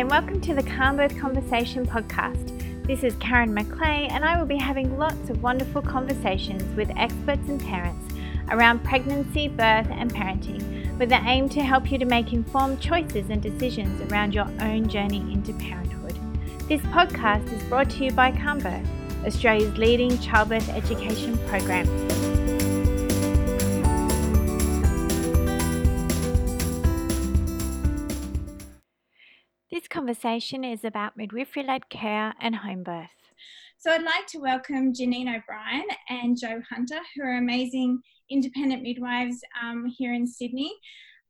and 0.00 0.08
welcome 0.08 0.40
to 0.40 0.54
the 0.54 0.62
Calm 0.62 0.96
Birth 0.96 1.18
Conversation 1.18 1.86
podcast. 1.86 2.86
This 2.86 3.04
is 3.04 3.14
Karen 3.16 3.54
McClay, 3.54 4.10
and 4.10 4.24
I 4.24 4.38
will 4.38 4.46
be 4.46 4.56
having 4.56 4.96
lots 4.96 5.28
of 5.28 5.42
wonderful 5.42 5.82
conversations 5.82 6.62
with 6.74 6.90
experts 6.96 7.46
and 7.50 7.60
parents 7.60 8.14
around 8.50 8.82
pregnancy, 8.82 9.46
birth, 9.46 9.88
and 9.90 10.10
parenting, 10.10 10.98
with 10.98 11.10
the 11.10 11.20
aim 11.26 11.50
to 11.50 11.62
help 11.62 11.92
you 11.92 11.98
to 11.98 12.06
make 12.06 12.32
informed 12.32 12.80
choices 12.80 13.28
and 13.28 13.42
decisions 13.42 14.10
around 14.10 14.32
your 14.32 14.50
own 14.62 14.88
journey 14.88 15.20
into 15.34 15.52
parenthood. 15.52 16.18
This 16.66 16.80
podcast 16.80 17.52
is 17.52 17.62
brought 17.64 17.90
to 17.90 18.04
you 18.06 18.10
by 18.10 18.32
Calm 18.32 18.58
Birth, 18.58 18.88
Australia's 19.26 19.76
leading 19.76 20.18
childbirth 20.18 20.70
education 20.70 21.36
program. 21.46 22.29
Conversation 30.10 30.64
is 30.64 30.84
about 30.84 31.16
midwifery 31.16 31.62
led 31.62 31.88
care 31.88 32.34
and 32.40 32.56
home 32.56 32.82
birth. 32.82 33.06
So 33.78 33.92
I'd 33.92 34.02
like 34.02 34.26
to 34.30 34.38
welcome 34.38 34.92
Janine 34.92 35.32
O'Brien 35.32 35.86
and 36.08 36.36
Jo 36.36 36.60
Hunter, 36.68 36.98
who 37.14 37.22
are 37.22 37.38
amazing 37.38 38.00
independent 38.28 38.82
midwives 38.82 39.40
um, 39.62 39.86
here 39.86 40.12
in 40.12 40.26
Sydney. 40.26 40.72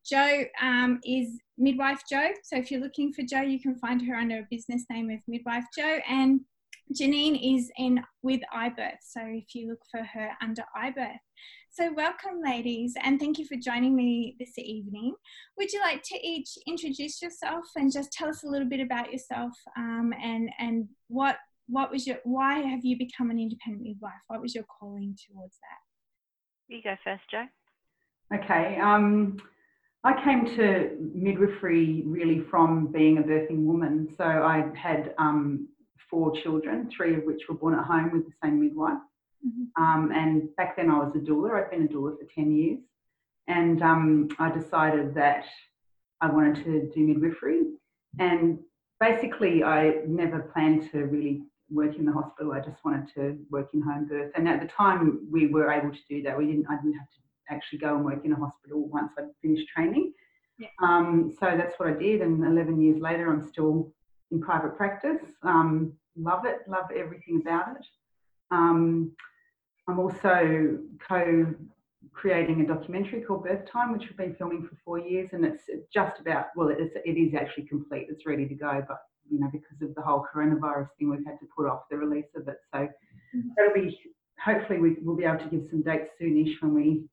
Jo 0.02 0.44
um, 0.62 0.98
is 1.04 1.28
Midwife 1.58 2.00
Jo, 2.10 2.28
So 2.42 2.56
if 2.56 2.70
you're 2.70 2.80
looking 2.80 3.12
for 3.12 3.20
Jo, 3.22 3.42
you 3.42 3.60
can 3.60 3.76
find 3.76 4.00
her 4.06 4.14
under 4.14 4.38
a 4.38 4.46
business 4.50 4.86
name 4.88 5.10
of 5.10 5.18
Midwife 5.28 5.66
Joe, 5.76 5.98
And 6.08 6.40
Janine 6.92 7.56
is 7.56 7.70
in 7.78 8.02
with 8.22 8.40
iBirth. 8.54 8.98
So 9.02 9.20
if 9.24 9.54
you 9.54 9.68
look 9.68 9.80
for 9.90 10.02
her 10.02 10.30
under 10.42 10.62
iBirth. 10.76 11.18
So, 11.72 11.92
welcome, 11.92 12.42
ladies, 12.44 12.94
and 13.00 13.20
thank 13.20 13.38
you 13.38 13.46
for 13.46 13.56
joining 13.56 13.94
me 13.94 14.34
this 14.40 14.58
evening. 14.58 15.14
Would 15.56 15.72
you 15.72 15.78
like 15.80 16.02
to 16.02 16.18
each 16.20 16.48
introduce 16.66 17.22
yourself 17.22 17.64
and 17.76 17.92
just 17.92 18.10
tell 18.12 18.28
us 18.28 18.42
a 18.42 18.48
little 18.48 18.68
bit 18.68 18.80
about 18.80 19.12
yourself 19.12 19.52
um, 19.76 20.12
and 20.20 20.50
and 20.58 20.88
what 21.06 21.36
what 21.68 21.92
was 21.92 22.08
your 22.08 22.16
why 22.24 22.58
have 22.58 22.84
you 22.84 22.98
become 22.98 23.30
an 23.30 23.38
independent 23.38 23.84
midwife? 23.84 24.12
What 24.26 24.42
was 24.42 24.52
your 24.52 24.64
calling 24.64 25.16
towards 25.28 25.58
that? 25.58 26.74
You 26.74 26.82
go 26.82 26.96
first, 27.04 27.22
Jo. 27.30 27.44
Okay. 28.34 28.78
Um, 28.80 29.38
I 30.02 30.22
came 30.24 30.46
to 30.56 30.96
midwifery 31.14 32.02
really 32.04 32.40
from 32.50 32.88
being 32.88 33.18
a 33.18 33.22
birthing 33.22 33.64
woman. 33.64 34.08
So 34.16 34.24
I 34.24 34.64
had 34.74 35.14
um, 35.18 35.68
four 36.10 36.32
children, 36.32 36.90
three 36.90 37.14
of 37.14 37.24
which 37.24 37.48
were 37.48 37.54
born 37.54 37.78
at 37.78 37.84
home 37.84 38.10
with 38.12 38.26
the 38.26 38.32
same 38.42 38.60
midwife. 38.60 38.98
Mm-hmm. 39.46 39.82
Um, 39.82 40.12
and 40.12 40.54
back 40.56 40.76
then 40.76 40.90
I 40.90 40.98
was 40.98 41.14
a 41.14 41.18
doula. 41.18 41.52
I'd 41.54 41.70
been 41.70 41.84
a 41.84 41.88
doula 41.88 42.18
for 42.18 42.26
10 42.34 42.54
years. 42.54 42.80
And 43.48 43.82
um, 43.82 44.28
I 44.38 44.50
decided 44.50 45.14
that 45.14 45.44
I 46.20 46.30
wanted 46.30 46.64
to 46.64 46.90
do 46.94 47.00
midwifery. 47.06 47.62
And 48.18 48.58
basically, 49.00 49.64
I 49.64 50.02
never 50.06 50.40
planned 50.40 50.90
to 50.92 51.06
really 51.06 51.42
work 51.70 51.96
in 51.96 52.04
the 52.04 52.12
hospital. 52.12 52.52
I 52.52 52.60
just 52.60 52.84
wanted 52.84 53.12
to 53.14 53.38
work 53.50 53.70
in 53.72 53.80
home 53.80 54.06
birth. 54.06 54.32
And 54.34 54.48
at 54.48 54.60
the 54.60 54.68
time, 54.68 55.26
we 55.30 55.46
were 55.46 55.70
able 55.70 55.90
to 55.90 56.00
do 56.08 56.22
that. 56.22 56.36
We 56.36 56.46
didn't. 56.46 56.66
I 56.68 56.76
didn't 56.76 56.98
have 56.98 57.08
to 57.08 57.54
actually 57.54 57.78
go 57.78 57.96
and 57.96 58.04
work 58.04 58.24
in 58.24 58.32
a 58.32 58.36
hospital 58.36 58.86
once 58.88 59.12
I'd 59.18 59.24
finished 59.42 59.68
training. 59.74 60.12
Yeah. 60.58 60.68
Um, 60.82 61.34
so 61.40 61.56
that's 61.56 61.78
what 61.78 61.88
I 61.88 61.94
did. 61.94 62.20
And 62.20 62.44
11 62.44 62.80
years 62.80 63.00
later, 63.00 63.32
I'm 63.32 63.48
still 63.48 63.92
in 64.30 64.40
private 64.40 64.76
practice. 64.76 65.22
Um, 65.42 65.94
love 66.16 66.44
it. 66.44 66.60
Love 66.68 66.86
everything 66.96 67.42
about 67.42 67.76
it. 67.76 67.86
Um, 68.50 69.12
I'm 69.88 69.98
also 69.98 70.78
co 71.06 71.54
creating 72.12 72.60
a 72.60 72.66
documentary 72.66 73.20
called 73.20 73.44
Birth 73.44 73.70
Time, 73.70 73.92
which 73.92 74.02
we've 74.02 74.16
been 74.16 74.34
filming 74.34 74.66
for 74.66 74.76
four 74.84 74.98
years, 74.98 75.30
and 75.32 75.44
it's 75.44 75.64
just 75.92 76.20
about 76.20 76.46
well, 76.56 76.68
it's, 76.68 76.94
it 77.04 77.18
is 77.18 77.34
actually 77.34 77.64
complete. 77.64 78.08
It's 78.10 78.26
ready 78.26 78.46
to 78.46 78.54
go, 78.54 78.84
but 78.86 78.98
you 79.30 79.38
know, 79.38 79.48
because 79.52 79.80
of 79.82 79.94
the 79.94 80.02
whole 80.02 80.26
coronavirus 80.34 80.88
thing, 80.98 81.10
we've 81.10 81.24
had 81.26 81.38
to 81.40 81.46
put 81.56 81.66
off 81.66 81.82
the 81.90 81.96
release 81.96 82.26
of 82.34 82.48
it. 82.48 82.58
So 82.72 82.80
mm-hmm. 82.80 83.48
that'll 83.56 83.74
be 83.74 83.98
hopefully 84.42 84.78
we, 84.78 84.96
will 85.02 85.16
be 85.16 85.24
able 85.24 85.38
to 85.38 85.48
give 85.48 85.68
some 85.70 85.82
dates 85.82 86.10
soonish 86.20 86.60
when 86.60 86.74
we 86.74 87.04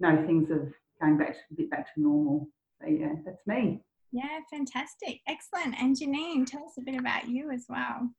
know 0.00 0.24
things 0.26 0.50
are 0.50 0.72
going 1.00 1.18
back 1.18 1.32
to, 1.32 1.40
a 1.52 1.54
bit 1.54 1.70
back 1.70 1.94
to 1.94 2.00
normal. 2.00 2.48
So 2.80 2.88
yeah, 2.88 3.14
that's 3.24 3.46
me. 3.46 3.82
Yeah, 4.12 4.40
fantastic, 4.50 5.20
excellent. 5.28 5.76
And 5.80 5.96
Janine, 5.96 6.44
tell 6.44 6.64
us 6.64 6.72
a 6.78 6.82
bit 6.82 6.98
about 6.98 7.28
you 7.28 7.50
as 7.50 7.66
well. 7.68 8.10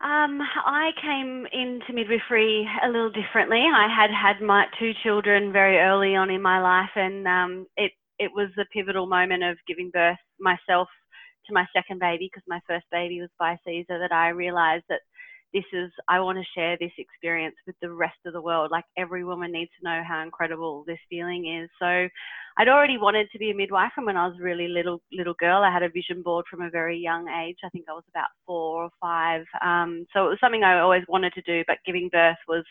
Um, 0.00 0.42
I 0.42 0.90
came 1.00 1.46
into 1.52 1.92
midwifery 1.94 2.68
a 2.84 2.88
little 2.88 3.10
differently. 3.10 3.64
I 3.64 3.88
had 3.88 4.10
had 4.10 4.44
my 4.44 4.66
two 4.78 4.92
children 5.02 5.52
very 5.52 5.78
early 5.78 6.14
on 6.14 6.28
in 6.30 6.42
my 6.42 6.60
life, 6.60 6.90
and 6.96 7.26
um, 7.26 7.66
it 7.76 7.92
it 8.18 8.30
was 8.34 8.50
a 8.58 8.66
pivotal 8.72 9.06
moment 9.06 9.42
of 9.42 9.56
giving 9.66 9.90
birth 9.90 10.18
myself 10.38 10.88
to 11.46 11.54
my 11.54 11.66
second 11.74 12.00
baby 12.00 12.28
because 12.30 12.44
my 12.46 12.60
first 12.66 12.84
baby 12.92 13.20
was 13.20 13.30
by 13.38 13.56
Caesar 13.64 13.98
that 13.98 14.12
I 14.12 14.28
realised 14.28 14.84
that 14.88 15.00
this 15.56 15.64
is 15.72 15.90
I 16.06 16.20
want 16.20 16.36
to 16.36 16.44
share 16.54 16.76
this 16.78 16.92
experience 16.98 17.54
with 17.66 17.76
the 17.80 17.90
rest 17.90 18.18
of 18.26 18.34
the 18.34 18.42
world. 18.42 18.70
Like 18.70 18.84
every 18.98 19.24
woman 19.24 19.52
needs 19.52 19.70
to 19.78 19.84
know 19.88 20.02
how 20.06 20.22
incredible 20.22 20.84
this 20.86 20.98
feeling 21.08 21.62
is. 21.62 21.70
So 21.78 22.08
I'd 22.58 22.68
already 22.68 22.98
wanted 22.98 23.30
to 23.32 23.38
be 23.38 23.50
a 23.50 23.54
midwife 23.54 23.92
from 23.94 24.04
when 24.04 24.18
I 24.18 24.26
was 24.26 24.36
really 24.38 24.68
little 24.68 25.00
little 25.10 25.32
girl. 25.40 25.62
I 25.62 25.72
had 25.72 25.82
a 25.82 25.88
vision 25.88 26.20
board 26.22 26.44
from 26.50 26.60
a 26.60 26.68
very 26.68 26.98
young 26.98 27.26
age. 27.28 27.56
I 27.64 27.70
think 27.70 27.86
I 27.88 27.94
was 27.94 28.04
about 28.10 28.28
four 28.44 28.84
or 28.84 28.90
five. 29.00 29.46
Um, 29.64 30.06
so 30.12 30.26
it 30.26 30.28
was 30.28 30.38
something 30.42 30.62
I 30.62 30.80
always 30.80 31.04
wanted 31.08 31.32
to 31.32 31.42
do, 31.42 31.64
but 31.66 31.78
giving 31.86 32.10
birth 32.12 32.36
was 32.46 32.64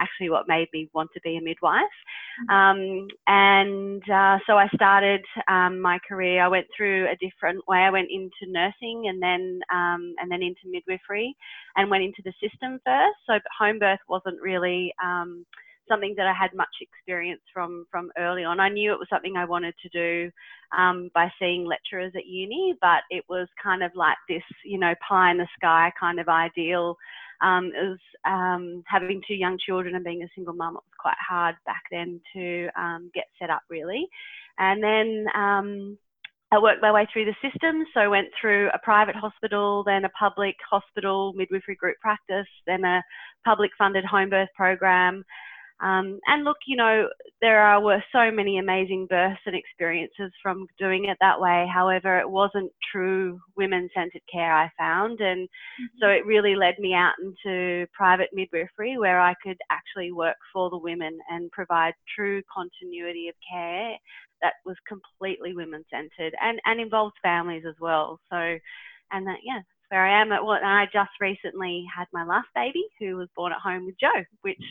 actually 0.00 0.30
what 0.30 0.48
made 0.48 0.68
me 0.72 0.88
want 0.94 1.10
to 1.12 1.20
be 1.20 1.36
a 1.36 1.42
midwife. 1.42 1.82
Um, 2.50 3.08
and 3.26 4.02
uh, 4.10 4.38
so 4.46 4.54
I 4.56 4.68
started 4.74 5.24
um, 5.48 5.80
my 5.80 5.98
career. 6.08 6.42
I 6.42 6.48
went 6.48 6.66
through 6.76 7.06
a 7.06 7.16
different 7.16 7.66
way. 7.68 7.78
I 7.78 7.90
went 7.90 8.08
into 8.10 8.50
nursing 8.50 9.04
and 9.08 9.22
then 9.22 9.60
um, 9.72 10.14
and 10.20 10.30
then 10.30 10.42
into 10.42 10.66
midwifery, 10.66 11.34
and 11.76 11.90
went 11.90 12.04
into 12.04 12.22
the 12.24 12.32
system 12.42 12.80
first. 12.84 13.16
So 13.26 13.38
home 13.58 13.78
birth 13.78 14.00
wasn't 14.08 14.40
really 14.40 14.92
um, 15.02 15.44
something 15.88 16.14
that 16.16 16.26
I 16.26 16.32
had 16.32 16.54
much 16.54 16.74
experience 16.80 17.42
from 17.52 17.86
from 17.90 18.10
early 18.18 18.44
on. 18.44 18.60
I 18.60 18.68
knew 18.68 18.92
it 18.92 18.98
was 18.98 19.08
something 19.10 19.36
I 19.36 19.44
wanted 19.44 19.74
to 19.82 19.88
do 19.88 20.30
um, 20.76 21.10
by 21.14 21.30
seeing 21.38 21.66
lecturers 21.66 22.12
at 22.16 22.26
uni, 22.26 22.74
but 22.80 23.02
it 23.10 23.24
was 23.28 23.48
kind 23.62 23.82
of 23.82 23.92
like 23.94 24.16
this, 24.28 24.42
you 24.64 24.78
know, 24.78 24.94
pie 25.06 25.30
in 25.30 25.38
the 25.38 25.48
sky 25.56 25.92
kind 25.98 26.18
of 26.18 26.28
ideal. 26.28 26.96
Um, 27.42 27.72
was 27.74 27.98
um, 28.24 28.82
having 28.86 29.20
two 29.26 29.34
young 29.34 29.58
children 29.64 29.94
and 29.94 30.04
being 30.04 30.22
a 30.22 30.28
single 30.34 30.54
mum. 30.54 30.74
It 30.74 30.84
was 30.86 31.00
quite 31.00 31.16
hard 31.28 31.56
back 31.66 31.82
then 31.90 32.20
to 32.34 32.68
um, 32.76 33.10
get 33.14 33.24
set 33.38 33.50
up 33.50 33.62
really, 33.68 34.06
and 34.58 34.82
then. 34.82 35.26
Um, 35.34 35.98
I 36.54 36.58
worked 36.58 36.82
my 36.82 36.92
way 36.92 37.08
through 37.10 37.24
the 37.24 37.34
system, 37.40 37.82
so 37.94 38.00
I 38.00 38.08
went 38.08 38.28
through 38.38 38.68
a 38.74 38.78
private 38.78 39.16
hospital, 39.16 39.82
then 39.86 40.04
a 40.04 40.10
public 40.10 40.54
hospital 40.70 41.32
midwifery 41.34 41.76
group 41.76 41.96
practice, 41.98 42.46
then 42.66 42.84
a 42.84 43.02
public 43.42 43.70
funded 43.78 44.04
home 44.04 44.28
birth 44.28 44.50
program, 44.54 45.24
um, 45.82 46.20
and 46.26 46.44
look, 46.44 46.58
you 46.66 46.76
know, 46.76 47.08
there 47.40 47.60
are, 47.60 47.82
were 47.82 48.02
so 48.12 48.30
many 48.30 48.58
amazing 48.58 49.06
births 49.10 49.40
and 49.46 49.56
experiences 49.56 50.30
from 50.40 50.66
doing 50.78 51.06
it 51.06 51.18
that 51.20 51.40
way. 51.40 51.66
However, 51.72 52.20
it 52.20 52.30
wasn't 52.30 52.70
true 52.92 53.40
women 53.56 53.88
centered 53.92 54.22
care, 54.32 54.54
I 54.54 54.70
found. 54.78 55.20
And 55.20 55.48
mm-hmm. 55.48 55.84
so 56.00 56.06
it 56.06 56.24
really 56.24 56.54
led 56.54 56.78
me 56.78 56.94
out 56.94 57.14
into 57.20 57.86
private 57.92 58.28
midwifery 58.32 58.96
where 58.96 59.20
I 59.20 59.34
could 59.42 59.58
actually 59.70 60.12
work 60.12 60.36
for 60.52 60.70
the 60.70 60.78
women 60.78 61.18
and 61.28 61.50
provide 61.50 61.94
true 62.14 62.42
continuity 62.54 63.28
of 63.28 63.34
care 63.50 63.96
that 64.40 64.54
was 64.64 64.76
completely 64.86 65.54
women 65.54 65.84
centered 65.90 66.34
and, 66.40 66.60
and 66.64 66.80
involved 66.80 67.16
families 67.22 67.64
as 67.68 67.74
well. 67.80 68.20
So, 68.30 68.36
and 68.36 69.26
that, 69.26 69.38
yeah, 69.42 69.60
where 69.88 70.06
I 70.06 70.22
am 70.22 70.30
at 70.30 70.44
what 70.44 70.62
I 70.62 70.86
just 70.92 71.10
recently 71.20 71.84
had 71.94 72.06
my 72.12 72.24
last 72.24 72.48
baby 72.54 72.84
who 73.00 73.16
was 73.16 73.28
born 73.34 73.50
at 73.50 73.58
home 73.58 73.84
with 73.84 73.98
Jo, 74.00 74.12
which 74.42 74.62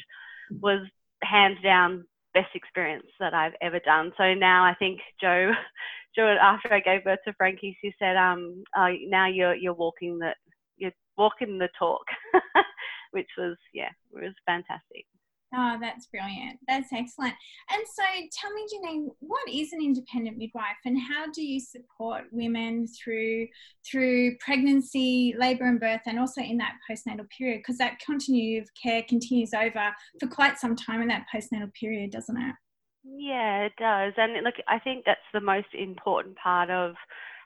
was 0.61 0.87
hands 1.23 1.57
down 1.63 2.05
best 2.33 2.49
experience 2.55 3.07
that 3.19 3.33
I've 3.33 3.53
ever 3.61 3.79
done. 3.79 4.11
So 4.17 4.33
now 4.33 4.63
I 4.63 4.73
think 4.75 4.99
Jo, 5.19 5.51
Jo, 6.15 6.35
after 6.41 6.73
I 6.73 6.79
gave 6.79 7.03
birth 7.03 7.19
to 7.25 7.33
Frankie, 7.33 7.77
she 7.81 7.93
said, 7.99 8.15
um, 8.15 8.63
uh, 8.77 8.89
now 9.07 9.27
you're 9.27 9.55
you're 9.55 9.73
walking 9.73 10.19
the 10.19 10.31
you're 10.77 10.91
walking 11.17 11.57
the 11.57 11.69
talk, 11.77 12.03
which 13.11 13.29
was 13.37 13.57
yeah, 13.73 13.89
it 14.15 14.21
was 14.23 14.33
fantastic. 14.45 15.05
Oh, 15.53 15.77
that's 15.81 16.07
brilliant. 16.07 16.59
That's 16.67 16.93
excellent. 16.93 17.33
And 17.69 17.83
so 17.85 18.03
tell 18.31 18.51
me, 18.53 18.65
Janine, 18.73 19.07
what 19.19 19.49
is 19.49 19.73
an 19.73 19.81
independent 19.81 20.37
midwife 20.37 20.77
and 20.85 20.97
how 20.97 21.29
do 21.29 21.41
you 21.41 21.59
support 21.59 22.23
women 22.31 22.87
through 22.87 23.47
through 23.89 24.37
pregnancy, 24.37 25.35
labour 25.37 25.65
and 25.65 25.79
birth 25.79 26.01
and 26.05 26.17
also 26.19 26.41
in 26.41 26.57
that 26.57 26.75
postnatal 26.89 27.27
period? 27.37 27.59
Because 27.59 27.77
that 27.79 27.99
continuity 28.05 28.59
of 28.59 28.69
care 28.81 29.03
continues 29.03 29.53
over 29.53 29.93
for 30.21 30.27
quite 30.27 30.57
some 30.57 30.75
time 30.75 31.01
in 31.01 31.09
that 31.09 31.25
postnatal 31.33 31.73
period, 31.73 32.11
doesn't 32.11 32.37
it? 32.37 32.55
Yeah, 33.03 33.63
it 33.63 33.73
does. 33.77 34.13
And 34.15 34.43
look, 34.43 34.55
I 34.69 34.79
think 34.79 35.03
that's 35.05 35.19
the 35.33 35.41
most 35.41 35.67
important 35.73 36.37
part 36.37 36.69
of 36.69 36.95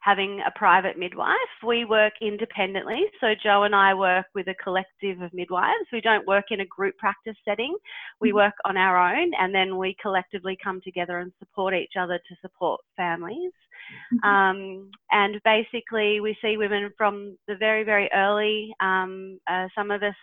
having 0.06 0.40
a 0.46 0.52
private 0.56 1.00
midwife. 1.00 1.36
We 1.66 1.84
work 1.84 2.13
independently. 2.22 3.06
So 3.19 3.34
Jo 3.42 3.63
and 3.63 3.75
I 3.75 3.96
work 3.96 4.28
with 4.36 4.48
a 4.48 4.54
collective 4.63 5.19
of 5.19 5.34
midwives. 5.34 5.88
We 5.92 6.00
don't 6.00 6.28
work 6.28 6.46
in 6.52 6.60
a 6.60 6.66
group 6.66 6.96
practice 6.98 7.36
setting. 7.44 7.75
We 8.22 8.30
mm-hmm. 8.30 8.38
work 8.38 8.54
on 8.66 8.78
our 8.78 8.98
own 8.98 9.31
and 9.40 9.54
then 9.54 9.78
we 9.78 9.96
collectively 10.00 10.56
come 10.63 10.80
together 10.84 11.19
and 11.19 11.31
support 11.40 11.74
each 11.74 11.94
other 12.00 12.19
to 12.19 12.36
support 12.40 12.81
families. 12.96 13.52
Mm-hmm. 14.13 14.30
Um, 14.30 14.92
and 15.10 15.42
basically, 15.44 16.19
we 16.19 16.38
see 16.40 16.58
women 16.58 16.92
from 16.96 17.36
the 17.48 17.56
very, 17.56 17.84
very 17.84 18.08
early. 18.13 18.75
Um, 18.81 19.40
uh, 19.50 19.68
some 19.75 19.90
of 19.90 20.04
us 20.04 20.16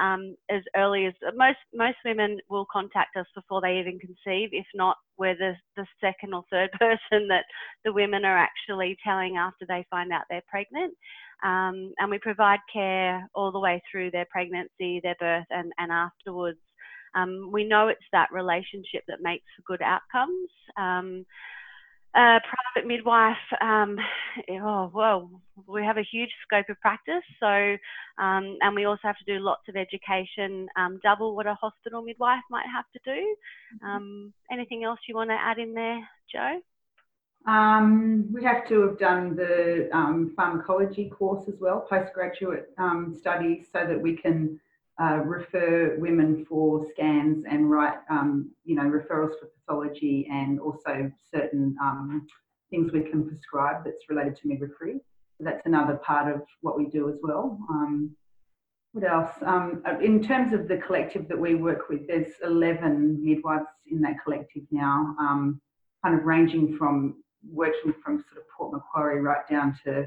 um, 0.00 0.34
as 0.50 0.62
early 0.76 1.06
as 1.06 1.14
most 1.36 1.58
most 1.74 1.98
women 2.04 2.38
will 2.48 2.66
contact 2.72 3.16
us 3.16 3.26
before 3.34 3.60
they 3.60 3.78
even 3.78 3.98
conceive. 3.98 4.50
If 4.52 4.66
not, 4.74 4.96
we're 5.18 5.36
the, 5.36 5.54
the 5.76 5.86
second 6.00 6.34
or 6.34 6.44
third 6.50 6.70
person 6.78 7.28
that 7.28 7.44
the 7.84 7.92
women 7.92 8.24
are 8.24 8.38
actually 8.38 8.96
telling 9.04 9.36
after 9.36 9.66
they 9.68 9.84
find 9.90 10.12
out 10.12 10.22
they're 10.30 10.42
pregnant. 10.48 10.94
Um, 11.42 11.92
and 11.98 12.10
we 12.10 12.18
provide 12.18 12.58
care 12.72 13.28
all 13.34 13.52
the 13.52 13.60
way 13.60 13.82
through 13.90 14.10
their 14.10 14.26
pregnancy, 14.30 15.00
their 15.02 15.16
birth, 15.18 15.46
and, 15.50 15.72
and 15.78 15.90
afterwards. 15.92 16.58
Um, 17.14 17.50
we 17.52 17.64
know 17.64 17.88
it's 17.88 18.00
that 18.12 18.32
relationship 18.32 19.02
that 19.08 19.22
makes 19.22 19.44
for 19.56 19.76
good 19.76 19.82
outcomes. 19.82 20.48
A 22.12 22.40
private 22.40 22.88
midwife, 22.88 23.36
um, 23.60 23.96
oh, 24.50 24.90
well, 24.92 25.30
we 25.68 25.84
have 25.84 25.96
a 25.96 26.02
huge 26.02 26.30
scope 26.42 26.68
of 26.68 26.80
practice. 26.80 27.22
So, 27.38 27.76
um, 28.18 28.56
and 28.60 28.74
we 28.74 28.84
also 28.84 29.02
have 29.04 29.18
to 29.18 29.24
do 29.24 29.38
lots 29.38 29.62
of 29.68 29.76
education, 29.76 30.68
um, 30.76 30.98
double 31.04 31.36
what 31.36 31.46
a 31.46 31.54
hospital 31.54 32.02
midwife 32.02 32.42
might 32.50 32.66
have 32.66 32.86
to 32.94 33.00
do. 33.04 33.36
Mm-hmm. 33.76 33.86
Um, 33.86 34.32
anything 34.50 34.82
else 34.82 34.98
you 35.08 35.14
want 35.14 35.30
to 35.30 35.34
add 35.34 35.60
in 35.60 35.72
there, 35.72 36.00
Jo? 36.32 36.60
Um, 37.46 38.26
we 38.32 38.42
have 38.42 38.66
to 38.68 38.80
have 38.82 38.98
done 38.98 39.36
the 39.36 39.88
um, 39.92 40.32
pharmacology 40.34 41.08
course 41.08 41.48
as 41.48 41.60
well, 41.60 41.86
postgraduate 41.88 42.70
studies, 43.18 43.68
so 43.72 43.86
that 43.86 44.00
we 44.00 44.16
can 44.16 44.60
uh, 44.98 45.18
refer 45.24 45.96
women 45.98 46.44
for 46.48 46.86
scans 46.90 47.44
and 47.48 47.70
write, 47.70 47.98
um, 48.10 48.50
you 48.64 48.74
know, 48.74 48.82
referrals 48.82 49.38
for 49.38 49.48
pathology 49.58 50.28
and 50.30 50.60
also 50.60 51.10
certain 51.34 51.76
um, 51.82 52.26
things 52.70 52.92
we 52.92 53.02
can 53.02 53.26
prescribe 53.26 53.84
that's 53.84 54.08
related 54.08 54.36
to 54.36 54.48
midwifery. 54.48 55.00
So 55.38 55.44
that's 55.44 55.64
another 55.64 55.96
part 55.96 56.34
of 56.34 56.42
what 56.60 56.76
we 56.76 56.86
do 56.86 57.08
as 57.08 57.16
well. 57.22 57.58
Um, 57.70 58.14
what 58.92 59.04
else? 59.04 59.32
Um, 59.42 59.82
in 60.02 60.22
terms 60.22 60.52
of 60.52 60.68
the 60.68 60.78
collective 60.78 61.28
that 61.28 61.38
we 61.38 61.54
work 61.54 61.88
with, 61.88 62.06
there's 62.08 62.32
11 62.42 63.24
midwives 63.24 63.66
in 63.90 64.00
that 64.02 64.16
collective 64.22 64.64
now, 64.70 65.14
um, 65.18 65.60
kind 66.04 66.18
of 66.18 66.24
ranging 66.24 66.76
from 66.76 67.22
working 67.50 67.94
from 68.04 68.24
sort 68.28 68.42
of 68.42 68.48
Port 68.56 68.72
Macquarie 68.72 69.20
right 69.20 69.48
down 69.48 69.78
to 69.84 70.06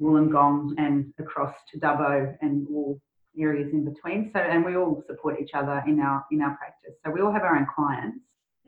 Wollongong 0.00 0.74
and 0.78 1.12
across 1.18 1.54
to 1.72 1.80
Dubbo 1.80 2.36
and 2.40 2.66
all 2.68 3.00
areas 3.38 3.72
in 3.72 3.84
between. 3.84 4.30
So, 4.32 4.40
and 4.40 4.64
we 4.64 4.76
all 4.76 5.02
support 5.06 5.40
each 5.40 5.52
other 5.54 5.82
in 5.86 6.00
our 6.00 6.24
in 6.30 6.42
our 6.42 6.56
practice. 6.56 6.94
So 7.04 7.10
we 7.10 7.20
all 7.20 7.32
have 7.32 7.42
our 7.42 7.56
own 7.56 7.66
clients, 7.74 8.18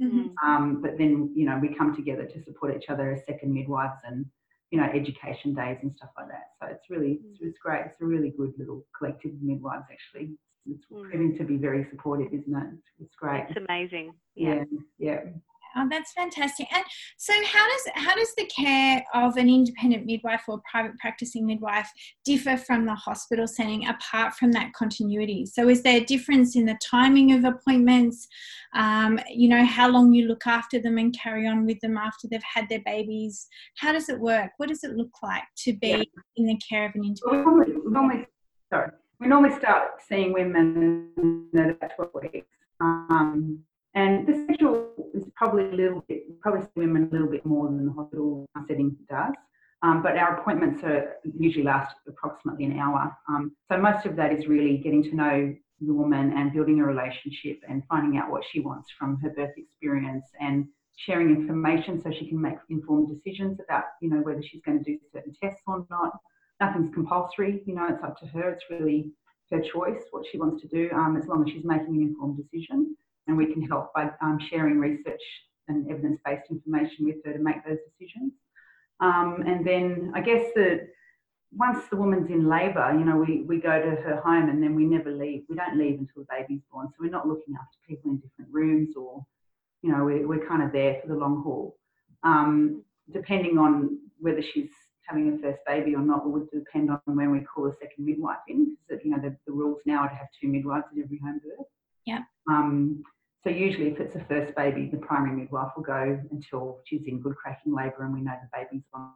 mm-hmm. 0.01 0.29
um, 0.47 0.81
but 0.83 0.99
then 0.99 1.33
you 1.35 1.47
know 1.47 1.59
we 1.61 1.75
come 1.75 1.95
together 1.95 2.25
to 2.25 2.45
support 2.45 2.77
each 2.77 2.89
other 2.89 3.13
as 3.13 3.25
second 3.27 3.53
midwives 3.53 4.01
and 4.05 4.27
you 4.71 4.81
know 4.81 4.87
education 4.87 5.55
days 5.55 5.79
and 5.83 5.93
stuff 5.97 6.11
like 6.17 6.29
that. 6.29 6.49
So 6.61 6.69
it's 6.69 6.91
really 6.91 7.21
it's, 7.25 7.39
it's 7.41 7.59
great. 7.59 7.83
It's 7.87 8.01
a 8.01 8.05
really 8.05 8.33
good 8.37 8.53
little 8.59 8.85
collective 8.97 9.33
of 9.33 9.43
midwives 9.43 9.87
actually. 9.91 10.37
It's 10.67 10.85
mm. 10.93 11.03
proving 11.11 11.37
to 11.39 11.45
be 11.45 11.57
very 11.57 11.87
supportive, 11.91 12.29
isn't 12.33 12.55
it? 12.55 12.69
It's, 12.75 12.89
it's 13.01 13.15
great. 13.15 13.47
It's 13.49 13.59
amazing. 13.69 14.13
Yeah, 14.35 14.65
yeah. 14.99 15.21
yeah. 15.25 15.31
Oh, 15.79 15.87
that's 15.89 16.13
fantastic. 16.13 16.67
And 16.75 16.85
so, 17.17 17.33
how 17.45 17.69
does 17.69 17.83
how 17.95 18.15
does 18.15 18.35
the 18.37 18.47
care 18.47 19.05
of 19.15 19.37
an 19.37 19.49
independent 19.49 20.07
midwife 20.07 20.43
or 20.49 20.61
private 20.69 20.99
practicing 20.99 21.47
midwife 21.47 21.89
differ 22.25 22.57
from 22.57 22.85
the 22.85 22.95
hospital 22.95 23.47
setting, 23.47 23.87
apart 23.87 24.35
from 24.35 24.51
that 24.53 24.73
continuity? 24.73 25.47
So, 25.47 25.69
is 25.69 25.83
there 25.83 25.99
a 25.99 26.05
difference 26.05 26.57
in 26.57 26.67
the 26.67 26.79
timing 26.83 27.33
of 27.33 27.45
appointments? 27.45 28.27
Um, 28.75 29.21
you 29.31 29.49
know, 29.49 29.65
how 29.65 29.89
long 29.89 30.13
you 30.13 30.27
look 30.27 30.47
after 30.47 30.81
them 30.81 30.99
and 30.99 31.17
carry 31.17 31.47
on 31.47 31.65
with 31.65 31.79
them 31.81 31.97
after 31.97 32.27
they've 32.29 32.43
had 32.43 32.69
their 32.69 32.83
babies? 32.85 33.47
How 33.77 33.93
does 33.93 34.09
it 34.09 34.19
work? 34.19 34.51
What 34.57 34.69
does 34.69 34.83
it 34.83 34.97
look 34.97 35.13
like 35.23 35.45
to 35.59 35.75
be 35.75 35.89
yeah. 35.89 36.03
in 36.37 36.47
the 36.47 36.57
care 36.57 36.87
of 36.87 36.93
an 36.97 37.05
independent? 37.05 37.47
Well, 37.47 37.83
we, 37.85 37.91
normally, 37.91 38.27
sorry, 38.69 38.91
we 39.21 39.29
normally 39.29 39.57
start 39.57 40.03
seeing 40.09 40.33
women 40.33 41.13
at 41.81 41.95
12 41.95 42.11
weeks. 42.33 42.47
Um, 42.81 43.61
and 43.95 44.27
the 44.27 44.47
sexual 44.47 44.93
is 45.15 45.25
probably 45.37 45.65
a 45.65 45.75
little 45.75 46.05
bit, 46.09 46.41
probably 46.41 46.67
women 46.77 47.09
a 47.11 47.13
little 47.13 47.31
bit 47.31 47.45
more 47.47 47.69
than 47.69 47.87
the 47.87 47.93
hospital 47.93 48.47
setting 48.69 48.97
does. 49.09 49.35
Um, 49.83 50.03
but 50.03 50.17
our 50.17 50.41
appointments 50.41 50.83
are 50.83 51.17
usually 51.39 51.65
last 51.65 51.95
approximately 52.09 52.65
an 52.65 52.79
hour. 52.79 53.17
Um, 53.29 53.53
so 53.71 53.79
most 53.79 54.07
of 54.07 54.17
that 54.17 54.33
is 54.33 54.47
really 54.47 54.79
getting 54.79 55.05
to 55.05 55.15
know 55.15 55.55
the 55.81 55.95
woman 55.95 56.33
and 56.37 56.53
building 56.53 56.81
a 56.81 56.85
relationship 56.85 57.61
and 57.69 57.85
finding 57.89 58.19
out 58.19 58.31
what 58.31 58.43
she 58.51 58.59
wants 58.59 58.89
from 58.99 59.21
her 59.21 59.31
birth 59.31 59.53
experience 59.57 60.27
and 60.41 60.67
sharing 60.97 61.31
information 61.31 62.03
so 62.03 62.11
she 62.11 62.29
can 62.29 62.41
make 62.41 62.57
informed 62.71 63.09
decisions 63.09 63.61
about, 63.65 63.85
you 64.03 64.11
know, 64.11 64.17
whether 64.17 64.43
she's 64.43 64.61
going 64.63 64.83
to 64.83 64.85
do 64.85 64.99
certain 65.13 65.33
tests 65.41 65.63
or 65.69 65.87
not. 65.89 66.11
Nothing's 66.61 66.93
compulsory, 66.93 67.63
you 67.65 67.77
know, 67.77 67.87
it's 67.89 68.03
up 68.03 68.19
to 68.19 68.27
her. 68.27 68.51
It's 68.51 68.65
really 68.69 69.13
her 69.53 69.61
choice 69.61 70.03
what 70.11 70.27
she 70.31 70.39
wants 70.39 70.61
to 70.63 70.69
do, 70.69 70.91
um, 70.93 71.17
as 71.17 71.29
long 71.29 71.47
as 71.47 71.53
she's 71.55 71.65
making 71.65 71.95
an 71.95 72.03
informed 72.03 72.37
decision 72.37 72.97
and 73.29 73.37
we 73.37 73.53
can 73.53 73.63
help 73.63 73.93
by 73.95 74.11
um, 74.21 74.39
sharing 74.51 74.79
research 74.79 75.21
and 75.69 75.89
evidence-based 75.91 76.51
information 76.51 77.07
with 77.07 77.17
her 77.25 77.35
to 77.35 77.39
make 77.39 77.65
those 77.65 77.79
decisions. 77.91 78.33
Um, 79.01 79.45
and 79.47 79.65
then 79.65 80.13
I 80.15 80.21
guess 80.23 80.45
that 80.57 80.89
once 81.53 81.85
the 81.91 81.97
woman's 81.97 82.31
in 82.31 82.49
labour, 82.49 82.93
you 82.99 83.05
know, 83.05 83.17
we, 83.17 83.43
we 83.43 83.61
go 83.61 83.81
to 83.81 84.03
her 84.03 84.21
home 84.25 84.49
and 84.49 84.63
then 84.63 84.75
we 84.75 84.85
never 84.85 85.11
leave. 85.11 85.45
We 85.49 85.57
don't 85.57 85.79
leave 85.79 85.99
until 85.99 86.23
the 86.23 86.27
baby's 86.31 86.63
born. 86.73 86.89
So 86.89 86.97
we're 87.01 87.11
not 87.11 87.29
looking 87.29 87.55
after 87.55 87.77
people 87.87 88.11
in 88.11 88.17
different 88.19 88.51
rooms 88.51 88.97
or, 88.97 89.25
you 89.83 89.93
know, 89.93 90.05
we're, 90.05 90.27
we're 90.27 90.47
kind 90.47 90.63
of 90.63 90.73
there 90.73 90.99
for 91.01 91.09
the 91.09 91.15
long 91.15 91.43
haul. 91.43 91.77
Um, 92.23 92.83
depending 93.13 93.57
on 93.57 93.99
whether 94.19 94.43
she's 94.43 94.71
having 95.03 95.33
a 95.33 95.39
first 95.39 95.61
baby 95.67 95.95
or 95.95 96.03
not 96.03 96.27
it 96.27 96.29
would 96.29 96.51
depend 96.51 96.91
on 96.91 97.01
when 97.05 97.31
we 97.31 97.41
call 97.41 97.67
a 97.67 97.73
second 97.81 98.05
midwife 98.05 98.37
in. 98.49 98.77
Because, 98.87 99.03
you 99.05 99.11
know, 99.11 99.19
the, 99.19 99.35
the 99.47 99.53
rules 99.53 99.81
now 99.87 100.01
are 100.01 100.09
to 100.09 100.15
have 100.15 100.29
two 100.39 100.49
midwives 100.49 100.87
at 100.93 101.03
every 101.03 101.19
home 101.19 101.41
birth. 101.43 101.67
Yeah. 102.05 102.21
Um, 102.51 103.03
so 103.45 103.51
usually 103.51 103.89
if 103.89 104.01
it's 104.01 104.17
a 104.17 104.25
first 104.25 104.55
baby, 104.57 104.89
the 104.91 104.99
primary 104.99 105.37
midwife 105.37 105.71
will 105.77 105.85
go 105.85 106.21
until 106.31 106.81
she's 106.85 107.03
in 107.07 107.21
good 107.21 107.37
cracking 107.37 107.75
labour 107.75 108.05
and 108.05 108.15
we 108.15 108.21
know 108.21 108.35
the 108.43 108.59
baby's 108.59 108.85
on 108.95 109.13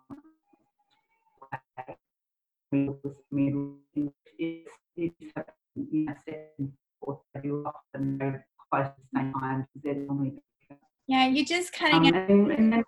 yeah, 11.06 11.26
you're 11.26 11.44
just 11.44 11.72
cutting 11.74 12.06
um, 12.06 12.14
and, 12.14 12.52
and 12.52 12.72
then, 12.72 12.84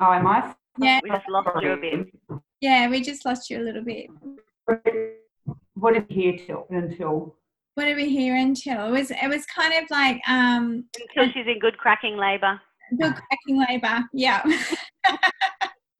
Oh, 0.00 0.12
am 0.12 0.26
I? 0.26 0.54
Yeah. 0.78 1.00
We 1.02 1.10
just 1.10 1.28
lost 1.28 1.62
you 1.62 1.72
a 1.72 1.76
bit. 1.76 2.06
Yeah, 2.60 2.88
we 2.88 3.00
just 3.00 3.24
lost 3.24 3.48
you 3.48 3.60
a 3.60 3.64
little 3.64 3.84
bit. 3.84 4.10
What 5.74 5.94
did 5.94 6.06
you 6.08 6.14
hear 6.14 6.36
till 6.36 6.66
until 6.70 7.36
what 7.74 7.84
did 7.84 7.96
we 7.96 8.08
hear 8.08 8.36
until 8.36 8.86
it 8.86 8.90
was 8.90 9.10
it 9.10 9.28
was 9.28 9.44
kind 9.46 9.74
of 9.74 9.90
like 9.90 10.20
um 10.28 10.84
until 11.00 11.32
she's 11.32 11.46
in 11.46 11.58
good 11.58 11.78
cracking 11.78 12.16
labour. 12.16 12.60
Good 13.00 13.14
cracking 13.14 13.64
labour 13.68 14.04
yeah. 14.12 14.42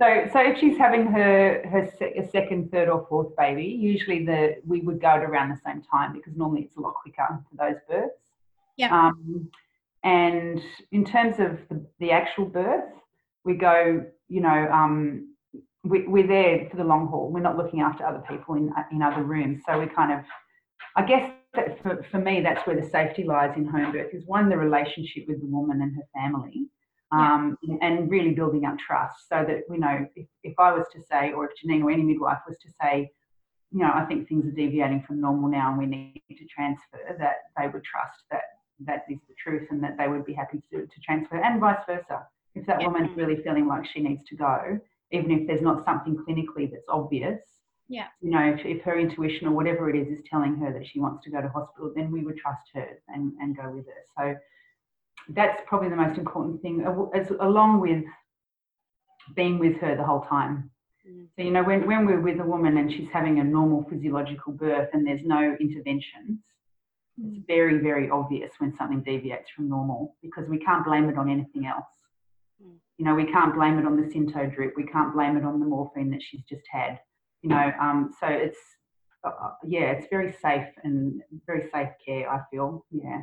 So 0.01 0.29
so 0.33 0.41
if 0.41 0.59
she's 0.59 0.77
having 0.77 1.07
her 1.07 1.65
her 1.69 1.89
se- 1.99 2.29
second 2.33 2.73
third 2.73 2.89
or 2.89 3.07
fourth 3.09 3.35
baby 3.37 3.65
usually 3.65 4.25
the 4.27 4.57
we 4.67 4.81
would 4.81 5.01
go 5.01 5.07
at 5.07 5.23
around 5.23 5.51
the 5.51 5.61
same 5.65 5.83
time 5.83 6.13
because 6.13 6.37
normally 6.37 6.63
it's 6.63 6.77
a 6.77 6.81
lot 6.81 6.95
quicker 6.95 7.27
for 7.49 7.57
those 7.57 7.81
births. 7.89 8.33
Yeah. 8.77 8.93
Um, 8.93 9.49
and 10.03 10.61
in 10.91 11.05
terms 11.05 11.37
of 11.39 11.61
the, 11.69 11.87
the 12.01 12.11
actual 12.11 12.47
birth 12.47 12.93
we 13.45 13.55
go 13.55 14.05
you 14.29 14.41
know 14.41 14.69
um, 14.73 15.29
we, 15.85 16.09
we're 16.09 16.27
there 16.27 16.67
for 16.71 16.77
the 16.77 16.85
long 16.85 17.07
haul. 17.07 17.31
We're 17.31 17.41
not 17.41 17.57
looking 17.57 17.81
after 17.81 18.05
other 18.05 18.23
people 18.29 18.57
in 18.57 18.73
in 18.91 19.01
other 19.01 19.23
rooms. 19.23 19.63
So 19.65 19.79
we 19.79 19.87
kind 19.87 20.13
of 20.13 20.25
i 20.97 21.05
guess 21.05 21.31
for, 21.83 22.05
for 22.11 22.19
me, 22.19 22.41
that's 22.41 22.67
where 22.67 22.81
the 22.81 22.89
safety 22.89 23.25
lies 23.25 23.57
in 23.57 23.67
home 23.67 23.93
birth 23.93 24.13
is 24.13 24.25
one, 24.27 24.49
the 24.49 24.57
relationship 24.57 25.25
with 25.29 25.41
the 25.41 25.47
woman 25.47 25.83
and 25.83 25.95
her 25.97 26.03
family. 26.15 26.69
Um, 27.13 27.57
yeah. 27.63 27.77
and 27.81 28.11
really 28.11 28.33
building 28.33 28.65
up 28.65 28.77
trust 28.77 29.29
so 29.29 29.45
that, 29.47 29.61
you 29.71 29.79
know, 29.79 30.05
if, 30.17 30.27
if 30.43 30.55
I 30.59 30.73
was 30.73 30.85
to 30.95 31.01
say, 31.01 31.31
or 31.31 31.45
if 31.45 31.53
Janine 31.53 31.85
or 31.85 31.93
any 31.93 32.03
midwife 32.03 32.39
was 32.49 32.59
to 32.59 32.69
say, 32.83 33.13
you 33.71 33.81
know, 33.81 33.93
I 33.95 34.05
think 34.07 34.27
things 34.27 34.49
are 34.49 34.51
deviating 34.51 35.05
from 35.07 35.21
normal 35.21 35.49
now 35.49 35.69
and 35.71 35.79
we 35.79 35.87
need 35.87 36.23
to 36.37 36.45
transfer, 36.47 36.99
that 37.21 37.37
they 37.57 37.69
would 37.69 37.85
trust 37.85 38.25
that 38.33 38.43
that 38.81 39.05
is 39.09 39.19
the 39.29 39.35
truth 39.39 39.69
and 39.71 39.81
that 39.85 39.97
they 39.97 40.09
would 40.09 40.25
be 40.25 40.33
happy 40.33 40.61
to, 40.73 40.87
to 40.87 41.01
transfer 41.05 41.37
and 41.37 41.61
vice 41.61 41.85
versa. 41.87 42.27
If 42.57 42.67
that 42.67 42.81
yeah. 42.81 42.89
woman's 42.89 43.17
really 43.17 43.41
feeling 43.45 43.69
like 43.69 43.87
she 43.87 44.01
needs 44.01 44.25
to 44.31 44.35
go, 44.35 44.81
even 45.13 45.31
if 45.31 45.47
there's 45.47 45.63
not 45.63 45.85
something 45.85 46.17
clinically 46.17 46.69
that's 46.69 46.89
obvious, 46.89 47.39
yeah. 47.89 48.07
You 48.21 48.31
know, 48.31 48.55
if, 48.55 48.65
if 48.65 48.83
her 48.83 48.99
intuition 48.99 49.47
or 49.47 49.53
whatever 49.53 49.91
it 49.91 49.97
is 49.97 50.19
is 50.19 50.25
telling 50.31 50.57
her 50.57 50.73
that 50.73 50.87
she 50.87 51.01
wants 51.01 51.25
to 51.25 51.31
go 51.31 51.41
to 51.41 51.49
hospital, 51.49 51.93
then 51.95 52.11
we 52.11 52.25
would 52.25 52.37
trust 52.37 52.63
her 52.75 52.99
and, 53.09 53.33
and 53.41 53.57
go 53.57 53.71
with 53.71 53.87
her. 53.87 54.03
So 54.17 54.37
that's 55.31 55.63
probably 55.67 55.91
the 55.91 55.97
most 55.97 56.19
important 56.19 56.63
thing, 56.63 56.85
as, 57.15 57.31
along 57.41 57.81
with 57.81 58.05
being 59.37 59.59
with 59.59 59.77
her 59.79 59.97
the 59.97 60.05
whole 60.05 60.23
time. 60.23 60.71
Mm. 61.09 61.27
So, 61.37 61.43
you 61.43 61.51
know, 61.51 61.63
when, 61.63 61.87
when 61.87 62.07
we're 62.07 62.21
with 62.21 62.41
a 62.41 62.45
woman 62.45 62.79
and 62.79 62.91
she's 62.91 63.09
having 63.13 63.39
a 63.41 63.45
normal 63.45 63.85
physiological 63.91 64.53
birth 64.53 64.89
and 64.93 65.07
there's 65.07 65.23
no 65.25 65.57
interventions, 65.61 66.41
mm. 67.21 67.37
it's 67.37 67.47
very, 67.47 67.79
very 67.79 68.09
obvious 68.11 68.53
when 68.59 68.75
something 68.77 69.03
deviates 69.03 69.51
from 69.55 69.69
normal 69.69 70.17
because 70.23 70.49
we 70.49 70.59
can't 70.59 70.85
blame 70.87 71.09
it 71.09 71.19
on 71.19 71.31
anything 71.31 71.67
else. 71.67 71.87
You 72.97 73.05
know, 73.05 73.15
we 73.15 73.25
can't 73.25 73.55
blame 73.55 73.79
it 73.79 73.87
on 73.87 73.97
the 73.97 74.07
Synto 74.07 74.55
drip. 74.55 74.75
We 74.77 74.85
can't 74.85 75.13
blame 75.13 75.37
it 75.37 75.45
on 75.45 75.59
the 75.59 75.67
morphine 75.67 76.11
that 76.11 76.23
she's 76.23 76.43
just 76.49 76.63
had. 76.71 77.01
You 77.45 77.51
know, 77.51 77.73
um, 77.79 78.11
so 78.19 78.27
it's 78.27 78.59
uh, 79.23 79.29
uh, 79.29 79.51
yeah, 79.67 79.93
it's 79.93 80.07
very 80.09 80.33
safe 80.33 80.69
and 80.83 81.21
very 81.47 81.69
safe 81.71 81.91
care. 82.05 82.31
I 82.31 82.41
feel 82.51 82.87
yeah. 82.91 83.21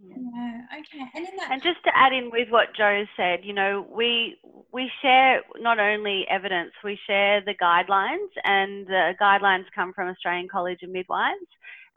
Yeah. 0.00 0.62
Okay. 0.80 1.04
And 1.14 1.28
in 1.28 1.36
that. 1.36 1.50
And 1.52 1.62
just 1.62 1.84
to 1.84 1.90
add 1.94 2.14
in 2.14 2.30
with 2.32 2.48
what 2.48 2.74
Jo 2.74 3.04
said, 3.14 3.40
you 3.44 3.52
know, 3.52 3.86
we 3.94 4.38
we 4.72 4.90
share 5.02 5.42
not 5.60 5.78
only 5.78 6.24
evidence, 6.30 6.72
we 6.82 6.98
share 7.06 7.42
the 7.44 7.54
guidelines, 7.60 8.32
and 8.42 8.86
the 8.86 9.12
guidelines 9.20 9.64
come 9.74 9.92
from 9.92 10.08
Australian 10.08 10.48
College 10.50 10.82
of 10.82 10.88
Midwives. 10.88 11.46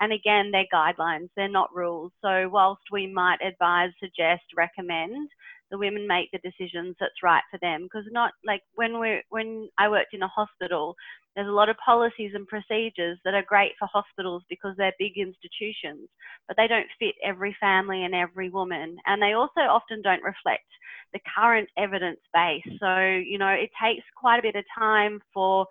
And 0.01 0.11
again, 0.11 0.51
they're 0.51 0.65
guidelines, 0.73 1.29
they're 1.37 1.47
not 1.47 1.73
rules. 1.73 2.11
So 2.21 2.49
whilst 2.49 2.83
we 2.91 3.07
might 3.07 3.39
advise, 3.41 3.91
suggest, 3.97 4.43
recommend, 4.57 5.29
the 5.71 5.77
women 5.77 6.05
make 6.05 6.29
the 6.31 6.39
decisions 6.39 6.97
that's 6.99 7.23
right 7.23 7.43
for 7.49 7.57
them. 7.59 7.83
Because 7.83 8.05
not 8.11 8.33
like 8.45 8.61
when 8.75 8.99
we 8.99 9.21
when 9.29 9.69
I 9.79 9.87
worked 9.89 10.13
in 10.13 10.21
a 10.21 10.27
hospital, 10.27 10.95
there's 11.35 11.47
a 11.47 11.51
lot 11.51 11.69
of 11.69 11.75
policies 11.77 12.31
and 12.33 12.47
procedures 12.47 13.19
that 13.25 13.33
are 13.33 13.43
great 13.43 13.73
for 13.77 13.87
hospitals 13.91 14.43
because 14.49 14.73
they're 14.77 14.93
big 14.97 15.17
institutions, 15.17 16.07
but 16.47 16.55
they 16.57 16.67
don't 16.67 16.87
fit 16.97 17.15
every 17.23 17.55
family 17.59 18.03
and 18.05 18.15
every 18.15 18.49
woman. 18.49 18.97
And 19.05 19.21
they 19.21 19.33
also 19.33 19.61
often 19.61 20.01
don't 20.01 20.23
reflect 20.23 20.65
the 21.13 21.19
current 21.35 21.69
evidence 21.77 22.19
base. 22.33 22.63
So, 22.79 22.99
you 22.99 23.37
know, 23.37 23.49
it 23.49 23.69
takes 23.81 24.05
quite 24.15 24.39
a 24.39 24.43
bit 24.43 24.55
of 24.55 24.63
time 24.77 25.19
for 25.33 25.67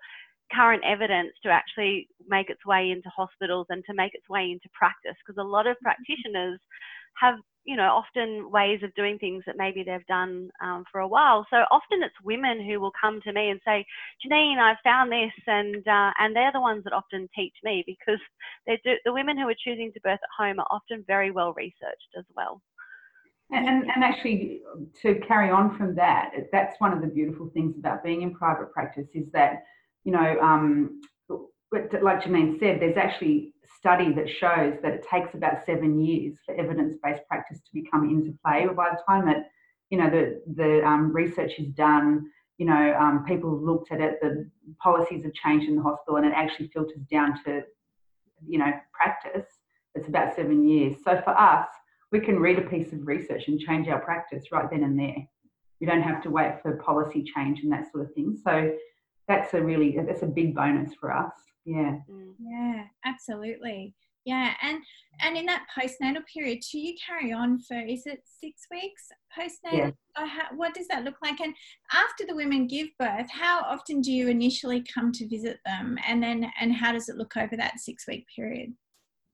current 0.53 0.83
evidence 0.85 1.31
to 1.43 1.49
actually 1.49 2.07
make 2.27 2.49
its 2.49 2.65
way 2.65 2.91
into 2.91 3.09
hospitals 3.09 3.67
and 3.69 3.83
to 3.85 3.93
make 3.93 4.13
its 4.13 4.29
way 4.29 4.51
into 4.51 4.69
practice 4.73 5.15
because 5.25 5.41
a 5.41 5.43
lot 5.43 5.67
of 5.67 5.75
mm-hmm. 5.77 5.85
practitioners 5.85 6.59
have 7.19 7.35
you 7.65 7.75
know 7.75 7.89
often 7.89 8.49
ways 8.51 8.81
of 8.83 8.93
doing 8.95 9.17
things 9.19 9.43
that 9.45 9.57
maybe 9.57 9.83
they've 9.83 10.05
done 10.07 10.49
um, 10.63 10.85
for 10.91 11.01
a 11.01 11.07
while. 11.07 11.45
So 11.49 11.57
often 11.71 12.03
it's 12.03 12.15
women 12.23 12.63
who 12.65 12.79
will 12.79 12.91
come 12.99 13.21
to 13.21 13.33
me 13.33 13.49
and 13.49 13.59
say 13.65 13.85
janine 14.25 14.57
i've 14.59 14.77
found 14.83 15.11
this 15.11 15.33
and 15.47 15.87
uh, 15.87 16.11
and 16.19 16.35
they're 16.35 16.53
the 16.53 16.61
ones 16.61 16.83
that 16.83 16.93
often 16.93 17.27
teach 17.35 17.53
me 17.63 17.83
because 17.85 18.19
they 18.67 18.79
do 18.83 18.93
the 19.05 19.13
women 19.13 19.37
who 19.37 19.47
are 19.47 19.55
choosing 19.63 19.91
to 19.93 19.99
birth 20.01 20.19
at 20.21 20.43
home 20.43 20.59
are 20.59 20.67
often 20.69 21.03
very 21.07 21.31
well 21.31 21.53
researched 21.53 22.11
as 22.17 22.25
well. 22.35 22.61
And, 23.51 23.67
and, 23.67 24.03
actually 24.03 24.61
to 25.03 25.19
carry 25.27 25.51
on 25.51 25.77
from 25.77 25.93
that 25.95 26.31
that's 26.51 26.79
one 26.79 26.93
of 26.93 27.01
the 27.01 27.07
beautiful 27.07 27.51
things 27.53 27.75
about 27.77 28.03
being 28.03 28.23
in 28.23 28.33
private 28.33 28.71
practice 28.73 29.07
is 29.13 29.25
that 29.33 29.63
you 30.05 30.11
know, 30.11 30.39
um, 30.39 31.01
like 31.29 32.21
Janine 32.21 32.59
said, 32.59 32.79
there's 32.79 32.95
actually 32.95 33.53
study 33.85 34.11
that 34.13 34.27
shows 34.27 34.73
that 34.81 34.93
it 34.93 35.05
takes 35.07 35.35
about 35.35 35.63
seven 35.63 36.03
years 36.03 36.39
for 36.43 36.55
evidence-based 36.55 37.21
practice 37.27 37.59
to 37.59 37.69
become 37.71 38.09
into 38.09 38.35
play. 38.43 38.65
By 38.65 38.89
the 38.89 39.01
time 39.07 39.27
that 39.27 39.51
you 39.91 39.99
know 39.99 40.09
the 40.09 40.41
the 40.55 40.83
um, 40.83 41.13
research 41.13 41.51
is 41.59 41.67
done, 41.67 42.25
you 42.57 42.65
know, 42.65 42.97
um, 42.99 43.23
people 43.27 43.51
have 43.53 43.61
looked 43.61 43.91
at 43.91 44.01
it, 44.01 44.15
the 44.23 44.49
policies 44.81 45.23
have 45.23 45.33
changed 45.33 45.69
in 45.69 45.75
the 45.75 45.83
hospital, 45.83 46.15
and 46.15 46.25
it 46.25 46.33
actually 46.35 46.69
filters 46.69 47.03
down 47.11 47.39
to 47.45 47.61
you 48.47 48.57
know 48.57 48.71
practice. 48.91 49.45
It's 49.93 50.07
about 50.07 50.35
seven 50.35 50.67
years. 50.67 50.97
So 51.03 51.21
for 51.23 51.39
us, 51.39 51.67
we 52.11 52.19
can 52.19 52.39
read 52.39 52.57
a 52.57 52.67
piece 52.67 52.91
of 52.91 53.05
research 53.05 53.43
and 53.47 53.59
change 53.59 53.87
our 53.87 53.99
practice 53.99 54.45
right 54.51 54.67
then 54.71 54.83
and 54.83 54.99
there. 54.99 55.23
We 55.79 55.85
don't 55.85 56.01
have 56.01 56.23
to 56.23 56.31
wait 56.31 56.55
for 56.63 56.75
policy 56.77 57.23
change 57.35 57.59
and 57.59 57.71
that 57.71 57.91
sort 57.91 58.05
of 58.05 58.13
thing. 58.15 58.35
So 58.43 58.71
that's 59.27 59.53
a 59.53 59.61
really 59.61 59.95
that's 60.07 60.23
a 60.23 60.37
big 60.39 60.55
bonus 60.55 60.95
for 60.99 61.15
us 61.15 61.33
yeah. 61.65 61.97
Mm. 62.09 62.33
yeah 62.39 62.83
absolutely. 63.05 63.93
Yeah 64.25 64.53
and 64.61 64.79
and 65.21 65.37
in 65.37 65.45
that 65.45 65.67
postnatal 65.77 66.23
period 66.33 66.59
do 66.71 66.79
you 66.79 66.95
carry 67.05 67.31
on 67.31 67.59
for 67.59 67.77
is 67.77 68.03
it 68.05 68.21
six 68.25 68.63
weeks 68.71 69.09
postnatal? 69.37 69.93
Yeah. 70.17 70.25
how, 70.25 70.55
what 70.55 70.73
does 70.73 70.87
that 70.87 71.03
look 71.03 71.17
like? 71.21 71.39
And 71.39 71.53
after 71.91 72.25
the 72.27 72.35
women 72.35 72.67
give 72.67 72.87
birth 72.97 73.29
how 73.29 73.61
often 73.61 74.01
do 74.01 74.11
you 74.11 74.27
initially 74.29 74.83
come 74.93 75.11
to 75.13 75.27
visit 75.27 75.59
them? 75.65 75.97
And 76.07 76.23
then 76.23 76.51
and 76.59 76.73
how 76.73 76.91
does 76.91 77.09
it 77.09 77.17
look 77.17 77.37
over 77.37 77.55
that 77.57 77.79
six 77.79 78.07
week 78.07 78.25
period 78.35 78.73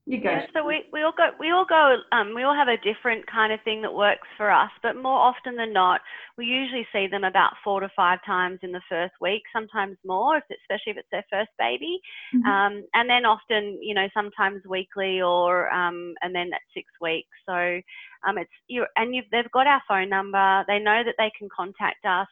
you 0.04 0.20
go. 0.20 0.30
Yeah, 0.30 0.46
so 0.52 0.66
we, 0.66 0.82
we 0.92 1.02
all 1.02 1.12
go 1.16 1.30
we 1.38 1.50
all 1.50 1.64
go 1.64 1.96
um, 2.10 2.34
we 2.34 2.42
all 2.42 2.54
have 2.54 2.66
a 2.66 2.76
different 2.82 3.24
kind 3.30 3.52
of 3.52 3.60
thing 3.62 3.82
that 3.82 3.94
works 3.94 4.26
for 4.36 4.50
us, 4.50 4.70
but 4.82 4.96
more 4.96 5.18
often 5.18 5.54
than 5.54 5.72
not, 5.72 6.00
we 6.36 6.44
usually 6.44 6.86
see 6.92 7.06
them 7.06 7.22
about 7.22 7.52
four 7.62 7.80
to 7.80 7.88
five 7.94 8.18
times 8.26 8.58
in 8.62 8.72
the 8.72 8.80
first 8.88 9.14
week, 9.20 9.42
sometimes 9.52 9.96
more, 10.04 10.38
if 10.38 10.44
especially 10.50 10.92
if 10.92 10.96
it's 10.96 11.08
their 11.12 11.24
first 11.30 11.50
baby, 11.56 12.00
mm-hmm. 12.34 12.48
um, 12.48 12.84
and 12.94 13.08
then 13.08 13.24
often 13.24 13.78
you 13.80 13.94
know 13.94 14.08
sometimes 14.12 14.62
weekly 14.66 15.20
or 15.20 15.72
um, 15.72 16.14
and 16.22 16.34
then 16.34 16.50
at 16.52 16.60
six 16.74 16.88
weeks. 17.00 17.30
So 17.46 17.80
um, 18.26 18.38
it's 18.38 18.50
you 18.66 18.84
and 18.96 19.14
you've, 19.14 19.26
they've 19.30 19.50
got 19.52 19.68
our 19.68 19.82
phone 19.86 20.08
number. 20.08 20.64
They 20.66 20.80
know 20.80 21.02
that 21.04 21.14
they 21.16 21.30
can 21.38 21.48
contact 21.54 22.04
us 22.04 22.28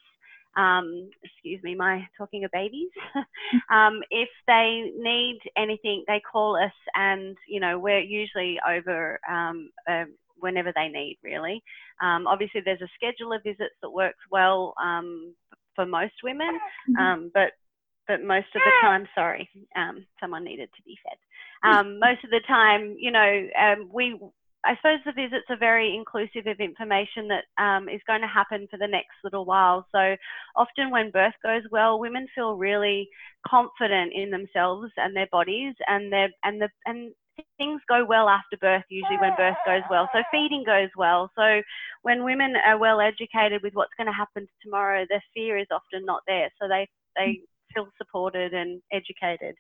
um, 0.57 1.11
excuse 1.23 1.63
me, 1.63 1.75
my 1.75 2.07
talking 2.17 2.45
of 2.45 2.51
babies. 2.51 2.91
um, 3.71 4.01
if 4.11 4.29
they 4.47 4.91
need 4.97 5.39
anything, 5.57 6.05
they 6.07 6.21
call 6.21 6.57
us, 6.57 6.73
and 6.95 7.37
you 7.49 7.61
know 7.61 7.79
we're 7.79 8.01
usually 8.01 8.59
over 8.69 9.21
um, 9.29 9.71
uh, 9.89 10.05
whenever 10.39 10.73
they 10.75 10.89
need, 10.89 11.19
really. 11.23 11.63
Um, 12.03 12.27
obviously, 12.27 12.63
there's 12.65 12.83
a 12.83 12.89
schedule 12.97 13.33
of 13.33 13.43
visits 13.43 13.75
that 13.83 13.91
works 13.91 14.19
well 14.31 14.75
um, 14.83 15.35
for 15.75 15.87
most 15.87 16.15
women, 16.25 16.59
mm-hmm. 16.89 16.97
um, 16.97 17.31
but 17.33 17.53
but 18.09 18.25
most 18.25 18.49
of 18.57 18.63
the 18.65 18.73
time, 18.83 19.07
sorry, 19.15 19.49
someone 20.21 20.43
needed 20.43 20.69
to 20.75 20.83
be 20.83 20.99
fed. 21.05 21.89
most 22.01 22.25
of 22.25 22.31
the 22.31 22.41
time, 22.49 22.97
you 22.99 23.13
know, 23.13 23.47
we 23.93 24.19
I 24.63 24.77
suppose 24.77 24.99
the 25.07 25.13
visits 25.13 25.47
are 25.49 25.57
very 25.57 25.97
inclusive 25.97 26.47
of 26.47 26.61
information 26.61 27.29
that 27.29 27.45
um, 27.63 27.89
is 27.89 28.01
going 28.07 28.21
to 28.21 28.27
happen 28.27 28.69
for 28.71 28.77
the 28.77 28.87
next 28.87 29.17
little 29.25 29.47
while. 29.47 29.87
So 29.91 30.17
often 30.55 30.91
when 30.91 31.11
birth 31.11 31.35
goes 31.43 31.63
well, 31.71 31.99
women 31.99 32.27
feel 32.35 32.57
really 32.57 33.09
confident 33.47 34.13
in 34.15 34.31
themselves 34.31 34.93
and 34.99 35.17
their 35.17 35.29
bodies, 35.33 35.75
and 35.87 36.13
their 36.13 36.29
and 36.45 36.61
the 36.61 36.69
and 36.85 37.13
things 37.57 37.81
go 37.89 38.05
well 38.05 38.29
after 38.29 38.59
birth. 38.61 38.85
Usually 38.91 39.17
when 39.19 39.35
birth 39.37 39.57
goes 39.65 39.83
well, 39.91 40.09
so 40.13 40.23
feeding 40.31 40.63
goes 40.65 40.91
well. 40.95 41.31
So 41.37 41.63
when 42.03 42.25
women 42.25 42.55
are 42.67 42.77
well 42.77 43.01
educated 43.01 43.63
with 43.63 43.73
what's 43.75 43.95
going 43.97 44.09
to 44.09 44.13
happen 44.13 44.47
tomorrow, 44.63 45.07
their 45.09 45.25
fear 45.33 45.57
is 45.57 45.69
often 45.71 46.05
not 46.05 46.21
there. 46.27 46.51
So 46.61 46.69
they 46.69 46.87
they 47.17 47.41
feel 47.73 47.89
supported 47.97 48.53
and 48.53 48.83
educated. 48.93 49.55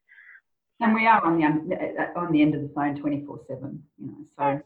And 0.81 0.95
we 0.95 1.07
are 1.07 1.25
on 1.25 1.39
the 1.39 1.47
on 2.17 2.33
the 2.33 2.43
end 2.43 2.55
of 2.55 2.63
the 2.63 2.71
phone 2.75 3.01
twenty 3.01 3.25
four 3.25 3.41
seven. 3.49 3.83
You 3.99 4.07
know, 4.09 4.25
so 4.39 4.63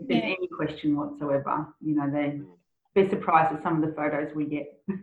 if 0.00 0.08
there's 0.08 0.22
yeah. 0.24 0.34
any 0.38 0.48
question 0.48 0.96
whatsoever, 0.96 1.66
you 1.80 1.94
know, 1.94 2.10
they 2.10 2.40
be 2.94 3.08
surprised 3.08 3.54
at 3.54 3.62
some 3.62 3.82
of 3.82 3.88
the 3.88 3.94
photos 3.94 4.34
we 4.34 4.44
get. 4.46 4.80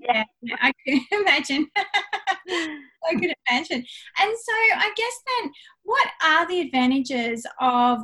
yeah, 0.00 0.24
I 0.60 0.72
can 0.86 1.00
imagine. 1.20 1.66
I 1.76 3.14
can 3.14 3.32
imagine. 3.50 3.84
And 4.18 4.36
so, 4.38 4.52
I 4.76 4.92
guess 4.96 5.22
then, 5.26 5.52
what 5.84 6.08
are 6.24 6.46
the 6.48 6.60
advantages 6.60 7.46
of 7.60 8.00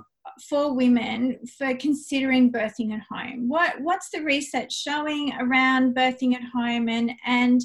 for 0.49 0.75
women 0.75 1.39
for 1.57 1.75
considering 1.75 2.53
birthing 2.53 2.93
at 2.93 3.03
home? 3.11 3.49
What 3.49 3.81
What's 3.81 4.11
the 4.11 4.23
research 4.23 4.73
showing 4.73 5.33
around 5.41 5.95
birthing 5.95 6.35
at 6.35 6.43
home, 6.55 6.89
and 6.89 7.13
and 7.27 7.61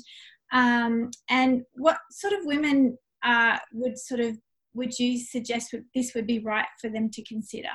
um, 0.51 1.12
and 1.29 1.63
what 1.74 1.98
sort 2.12 2.33
of 2.33 2.45
women 2.45 2.98
uh, 3.24 3.57
would 3.74 3.98
sort 3.98 4.19
of 4.19 4.38
would 4.75 4.98
you 4.98 5.19
suggest 5.19 5.75
this 5.93 6.13
would 6.15 6.27
be 6.27 6.39
right 6.39 6.65
for 6.81 6.89
them 6.89 7.10
to 7.12 7.24
consider? 7.24 7.69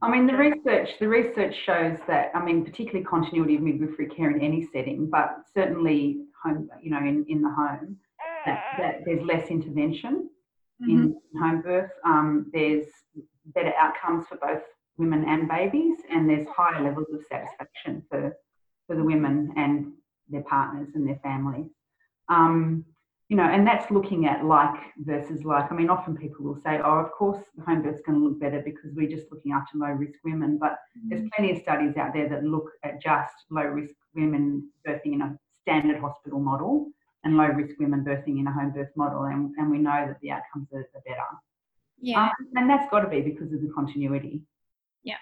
I 0.00 0.10
mean, 0.10 0.26
the 0.26 0.36
research 0.36 0.90
the 1.00 1.08
research 1.08 1.54
shows 1.66 1.98
that 2.06 2.30
I 2.34 2.44
mean, 2.44 2.64
particularly 2.64 3.04
continuity 3.04 3.56
of 3.56 3.62
midwifery 3.62 4.06
care 4.06 4.30
in 4.30 4.40
any 4.40 4.68
setting, 4.72 5.10
but 5.10 5.36
certainly 5.54 6.20
home, 6.42 6.68
you 6.80 6.90
know, 6.90 6.98
in, 6.98 7.24
in 7.28 7.42
the 7.42 7.50
home, 7.50 7.96
that, 8.46 8.62
that 8.78 9.00
there's 9.04 9.22
less 9.22 9.48
intervention 9.50 10.30
mm-hmm. 10.82 10.90
in 10.90 11.20
home 11.40 11.62
birth. 11.62 11.90
Um, 12.04 12.50
there's 12.52 12.86
better 13.46 13.72
outcomes 13.78 14.26
for 14.28 14.36
both 14.36 14.62
women 14.98 15.24
and 15.28 15.48
babies, 15.48 15.98
and 16.10 16.28
there's 16.28 16.46
higher 16.48 16.82
levels 16.82 17.08
of 17.12 17.20
satisfaction 17.28 18.04
for 18.08 18.36
for 18.86 18.96
the 18.96 19.04
women 19.04 19.52
and 19.56 19.92
their 20.28 20.42
partners 20.42 20.88
and 20.94 21.06
their 21.06 21.20
families. 21.22 21.70
Um, 22.28 22.84
you 23.28 23.36
know, 23.36 23.44
and 23.44 23.66
that's 23.66 23.90
looking 23.90 24.26
at 24.26 24.44
like 24.44 24.80
versus 24.98 25.44
like. 25.44 25.70
I 25.70 25.74
mean, 25.74 25.90
often 25.90 26.16
people 26.16 26.46
will 26.46 26.60
say, 26.62 26.80
oh, 26.82 26.98
of 26.98 27.12
course, 27.12 27.38
the 27.56 27.62
home 27.62 27.82
birth's 27.82 28.00
going 28.00 28.18
to 28.18 28.24
look 28.24 28.40
better 28.40 28.62
because 28.64 28.90
we're 28.94 29.08
just 29.08 29.30
looking 29.30 29.52
after 29.52 29.76
low 29.76 29.88
risk 29.88 30.18
women. 30.24 30.56
But 30.58 30.72
mm-hmm. 30.96 31.08
there's 31.10 31.28
plenty 31.36 31.52
of 31.52 31.62
studies 31.62 31.96
out 31.98 32.14
there 32.14 32.28
that 32.30 32.44
look 32.44 32.70
at 32.84 33.02
just 33.02 33.34
low 33.50 33.64
risk 33.64 33.94
women 34.14 34.70
birthing 34.86 35.12
in 35.12 35.22
a 35.22 35.38
standard 35.62 36.00
hospital 36.00 36.40
model 36.40 36.88
and 37.24 37.36
low 37.36 37.48
risk 37.48 37.78
women 37.78 38.02
birthing 38.02 38.40
in 38.40 38.46
a 38.46 38.52
home 38.52 38.70
birth 38.70 38.92
model. 38.96 39.24
And, 39.24 39.54
and 39.58 39.70
we 39.70 39.78
know 39.78 40.06
that 40.06 40.18
the 40.22 40.30
outcomes 40.30 40.68
are, 40.72 40.80
are 40.80 41.02
better. 41.06 41.20
Yeah. 42.00 42.24
Um, 42.24 42.30
and 42.54 42.70
that's 42.70 42.90
got 42.90 43.00
to 43.00 43.08
be 43.08 43.20
because 43.20 43.52
of 43.52 43.60
the 43.60 43.70
continuity. 43.74 44.40
Yeah. 45.02 45.16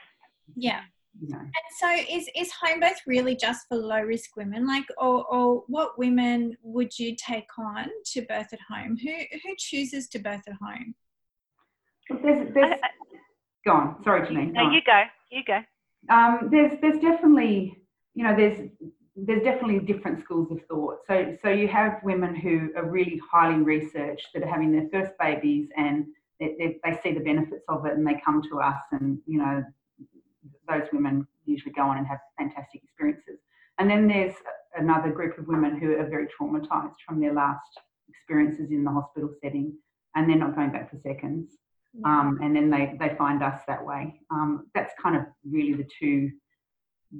Yeah. 0.54 0.82
And 1.22 1.52
so 1.80 2.14
is, 2.14 2.28
is 2.36 2.52
home 2.52 2.80
birth 2.80 3.00
really 3.06 3.36
just 3.36 3.66
for 3.68 3.76
low 3.76 4.00
risk 4.00 4.36
women? 4.36 4.66
Like 4.66 4.84
or, 4.98 5.24
or 5.26 5.64
what 5.68 5.98
women 5.98 6.56
would 6.62 6.98
you 6.98 7.16
take 7.16 7.48
on 7.58 7.88
to 8.12 8.22
birth 8.22 8.52
at 8.52 8.58
home? 8.70 8.96
Who 9.02 9.12
who 9.12 9.54
chooses 9.58 10.08
to 10.08 10.18
birth 10.18 10.42
at 10.46 10.54
home? 10.60 10.94
there's, 12.22 12.54
there's, 12.54 12.80
go 13.66 13.72
on. 13.72 14.02
Sorry, 14.04 14.26
Janine. 14.26 14.52
No, 14.52 14.70
you 14.70 14.80
go. 14.84 15.02
You 15.30 15.42
go. 15.46 15.60
Um, 16.08 16.48
there's 16.50 16.78
there's 16.80 17.00
definitely 17.00 17.76
you 18.14 18.24
know 18.24 18.36
there's 18.36 18.70
there's 19.16 19.42
definitely 19.42 19.78
different 19.80 20.20
schools 20.22 20.50
of 20.50 20.60
thought. 20.68 20.98
So, 21.06 21.36
so 21.42 21.48
you 21.48 21.68
have 21.68 22.00
women 22.04 22.34
who 22.34 22.70
are 22.76 22.88
really 22.88 23.20
highly 23.30 23.62
researched 23.62 24.28
that 24.34 24.42
are 24.42 24.48
having 24.48 24.72
their 24.72 24.88
first 24.92 25.16
babies 25.18 25.68
and 25.76 26.06
they, 26.38 26.54
they, 26.58 26.76
they 26.84 27.00
see 27.02 27.14
the 27.14 27.24
benefits 27.24 27.64
of 27.68 27.86
it 27.86 27.94
and 27.94 28.06
they 28.06 28.20
come 28.22 28.42
to 28.50 28.60
us 28.60 28.82
and, 28.92 29.18
you 29.26 29.38
know, 29.38 29.64
those 30.68 30.88
women 30.92 31.26
usually 31.44 31.72
go 31.72 31.82
on 31.82 31.98
and 31.98 32.06
have 32.06 32.18
fantastic 32.38 32.82
experiences. 32.82 33.38
And 33.78 33.90
then 33.90 34.08
there's 34.08 34.34
another 34.76 35.10
group 35.10 35.38
of 35.38 35.46
women 35.46 35.78
who 35.78 35.92
are 35.98 36.08
very 36.08 36.26
traumatized 36.26 36.96
from 37.06 37.20
their 37.20 37.32
last 37.32 37.80
experiences 38.08 38.70
in 38.70 38.84
the 38.84 38.90
hospital 38.90 39.30
setting 39.42 39.74
and 40.14 40.28
they're 40.28 40.36
not 40.36 40.56
going 40.56 40.72
back 40.72 40.90
for 40.90 40.98
seconds. 40.98 41.52
Um, 42.04 42.38
and 42.42 42.54
then 42.54 42.68
they, 42.68 42.94
they 42.98 43.14
find 43.16 43.42
us 43.42 43.62
that 43.66 43.84
way. 43.84 44.20
Um, 44.30 44.66
that's 44.74 44.92
kind 45.02 45.16
of 45.16 45.22
really 45.50 45.74
the 45.74 45.88
two 45.98 46.30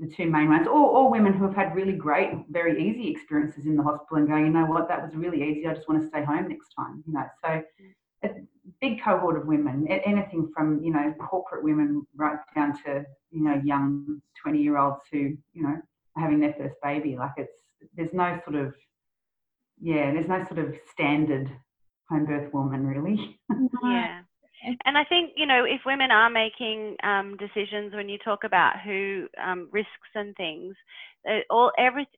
the 0.00 0.08
two 0.08 0.26
main 0.26 0.48
ones, 0.48 0.66
or, 0.66 0.72
or 0.74 1.10
women 1.10 1.32
who 1.32 1.44
have 1.44 1.54
had 1.54 1.74
really 1.74 1.92
great, 1.92 2.30
very 2.50 2.82
easy 2.82 3.08
experiences 3.08 3.66
in 3.66 3.76
the 3.76 3.82
hospital 3.82 4.16
and 4.16 4.28
go, 4.28 4.36
you 4.36 4.48
know 4.48 4.66
what, 4.66 4.88
that 4.88 5.00
was 5.00 5.14
really 5.14 5.42
easy. 5.42 5.66
I 5.66 5.74
just 5.74 5.88
want 5.88 6.02
to 6.02 6.08
stay 6.08 6.24
home 6.24 6.48
next 6.48 6.74
time. 6.76 7.04
You 7.06 7.14
know, 7.14 7.24
so 7.42 7.48
a 7.48 7.62
big 8.80 9.02
cohort 9.02 9.36
of 9.36 9.46
women, 9.46 9.86
anything 9.88 10.50
from 10.54 10.82
you 10.82 10.92
know 10.92 11.14
corporate 11.20 11.64
women 11.64 12.06
right 12.16 12.38
down 12.54 12.72
to 12.84 13.04
you 13.30 13.42
know 13.42 13.60
young 13.64 14.20
twenty 14.40 14.62
year 14.62 14.78
olds 14.78 15.00
who 15.10 15.18
you 15.52 15.62
know 15.62 15.76
are 16.16 16.22
having 16.22 16.40
their 16.40 16.54
first 16.58 16.76
baby. 16.82 17.16
Like 17.16 17.32
it's 17.36 17.58
there's 17.94 18.12
no 18.12 18.38
sort 18.44 18.56
of 18.56 18.74
yeah, 19.80 20.12
there's 20.12 20.28
no 20.28 20.44
sort 20.44 20.58
of 20.58 20.74
standard 20.90 21.50
home 22.08 22.26
birth 22.26 22.52
woman 22.52 22.86
really. 22.86 23.38
yeah. 23.82 24.20
And 24.84 24.98
I 24.98 25.04
think, 25.04 25.32
you 25.36 25.46
know, 25.46 25.64
if 25.64 25.82
women 25.86 26.10
are 26.10 26.30
making 26.30 26.96
um, 27.04 27.36
decisions 27.36 27.94
when 27.94 28.08
you 28.08 28.18
talk 28.18 28.42
about 28.42 28.80
who 28.80 29.28
um, 29.42 29.68
risks 29.70 30.10
and 30.14 30.34
things, 30.36 30.74
all 31.50 31.70
every, 31.78 32.08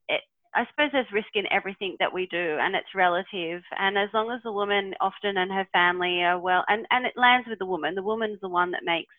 I 0.54 0.64
suppose 0.70 0.90
there's 0.92 1.12
risk 1.12 1.28
in 1.34 1.44
everything 1.52 1.96
that 2.00 2.12
we 2.12 2.26
do 2.26 2.56
and 2.60 2.74
it's 2.74 2.94
relative. 2.94 3.62
And 3.78 3.98
as 3.98 4.08
long 4.14 4.30
as 4.30 4.40
the 4.42 4.52
woman 4.52 4.94
often 5.00 5.36
and 5.36 5.52
her 5.52 5.66
family 5.72 6.22
are 6.22 6.38
well, 6.38 6.64
and, 6.68 6.86
and 6.90 7.06
it 7.06 7.12
lands 7.16 7.46
with 7.48 7.58
the 7.58 7.66
woman, 7.66 7.94
the 7.94 8.02
woman's 8.02 8.40
the 8.40 8.48
one 8.48 8.70
that 8.72 8.84
makes 8.84 9.14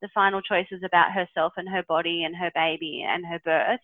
the 0.00 0.08
final 0.14 0.42
choices 0.42 0.82
about 0.84 1.12
herself 1.12 1.52
and 1.56 1.68
her 1.68 1.84
body 1.88 2.24
and 2.24 2.34
her 2.36 2.50
baby 2.54 3.04
and 3.08 3.24
her 3.24 3.38
birth. 3.44 3.80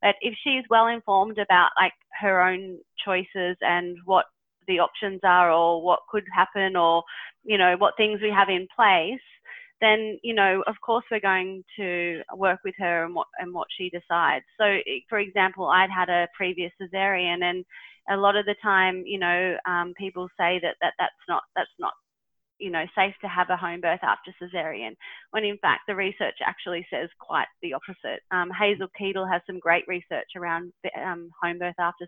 But 0.00 0.14
if 0.20 0.34
she's 0.44 0.64
well 0.70 0.86
informed 0.86 1.38
about 1.38 1.70
like 1.80 1.94
her 2.20 2.40
own 2.40 2.78
choices 3.04 3.56
and 3.60 3.96
what 4.04 4.26
the 4.68 4.78
options 4.78 5.20
are 5.24 5.50
or 5.50 5.82
what 5.82 6.00
could 6.10 6.24
happen 6.34 6.76
or 6.76 7.02
you 7.44 7.56
know 7.56 7.76
what 7.78 7.94
things 7.96 8.20
we 8.20 8.30
have 8.30 8.48
in 8.48 8.66
place 8.74 9.20
then 9.80 10.18
you 10.22 10.34
know 10.34 10.62
of 10.66 10.74
course 10.84 11.04
we're 11.10 11.20
going 11.20 11.62
to 11.76 12.22
work 12.34 12.60
with 12.64 12.74
her 12.78 13.04
and 13.04 13.14
what 13.14 13.26
and 13.38 13.52
what 13.52 13.68
she 13.76 13.90
decides. 13.90 14.44
So 14.58 14.78
for 15.08 15.18
example 15.18 15.66
i'd 15.66 15.90
had 15.90 16.08
a 16.08 16.28
previous 16.36 16.72
cesarean 16.80 17.42
and 17.42 17.64
a 18.10 18.16
lot 18.16 18.36
of 18.36 18.46
the 18.46 18.54
time 18.62 19.02
you 19.06 19.18
know 19.18 19.56
um, 19.66 19.94
people 19.98 20.28
say 20.38 20.60
that, 20.62 20.76
that 20.80 20.94
that's 20.98 21.24
not 21.28 21.42
that's 21.54 21.70
not 21.78 21.92
you 22.58 22.70
know 22.70 22.84
safe 22.94 23.14
to 23.20 23.28
have 23.28 23.50
a 23.50 23.56
home 23.56 23.80
birth 23.80 24.00
after 24.02 24.34
cesarean 24.40 24.96
when 25.30 25.44
in 25.44 25.58
fact 25.58 25.82
the 25.86 25.94
research 25.94 26.36
actually 26.44 26.86
says 26.90 27.08
quite 27.20 27.46
the 27.62 27.74
opposite. 27.74 28.22
Um, 28.30 28.50
hazel 28.50 28.88
keedle 29.00 29.30
has 29.30 29.42
some 29.46 29.58
great 29.58 29.84
research 29.86 30.28
around 30.36 30.72
um, 31.04 31.30
home 31.42 31.58
birth 31.58 31.78
after 31.78 32.06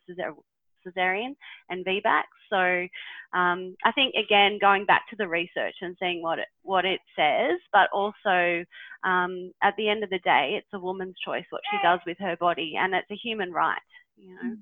cesarean 0.87 1.35
and 1.71 1.85
VBAC. 1.85 2.23
So 2.51 3.39
um, 3.39 3.77
I 3.85 3.93
think 3.93 4.15
again 4.15 4.59
going 4.61 4.87
back 4.87 5.09
to 5.11 5.17
the 5.17 5.29
research 5.29 5.75
and 5.81 5.97
seeing 6.01 6.23
what 6.23 6.39
it 6.39 6.49
what 6.63 6.85
it 6.85 7.01
says, 7.17 7.59
but 7.73 7.89
also 7.93 8.65
um, 9.05 9.53
at 9.63 9.75
the 9.77 9.89
end 9.89 10.05
of 10.05 10.11
the 10.11 10.19
day, 10.21 10.55
it's 10.59 10.73
a 10.73 10.79
woman's 10.79 11.17
choice 11.25 11.45
what 11.51 11.63
she 11.71 11.79
does 11.83 12.01
with 12.07 12.19
her 12.19 12.37
body, 12.37 12.75
and 12.79 12.95
it's 12.95 13.11
a 13.11 13.17
human 13.17 13.53
right. 13.53 13.79
You 14.17 14.35
know. 14.35 14.57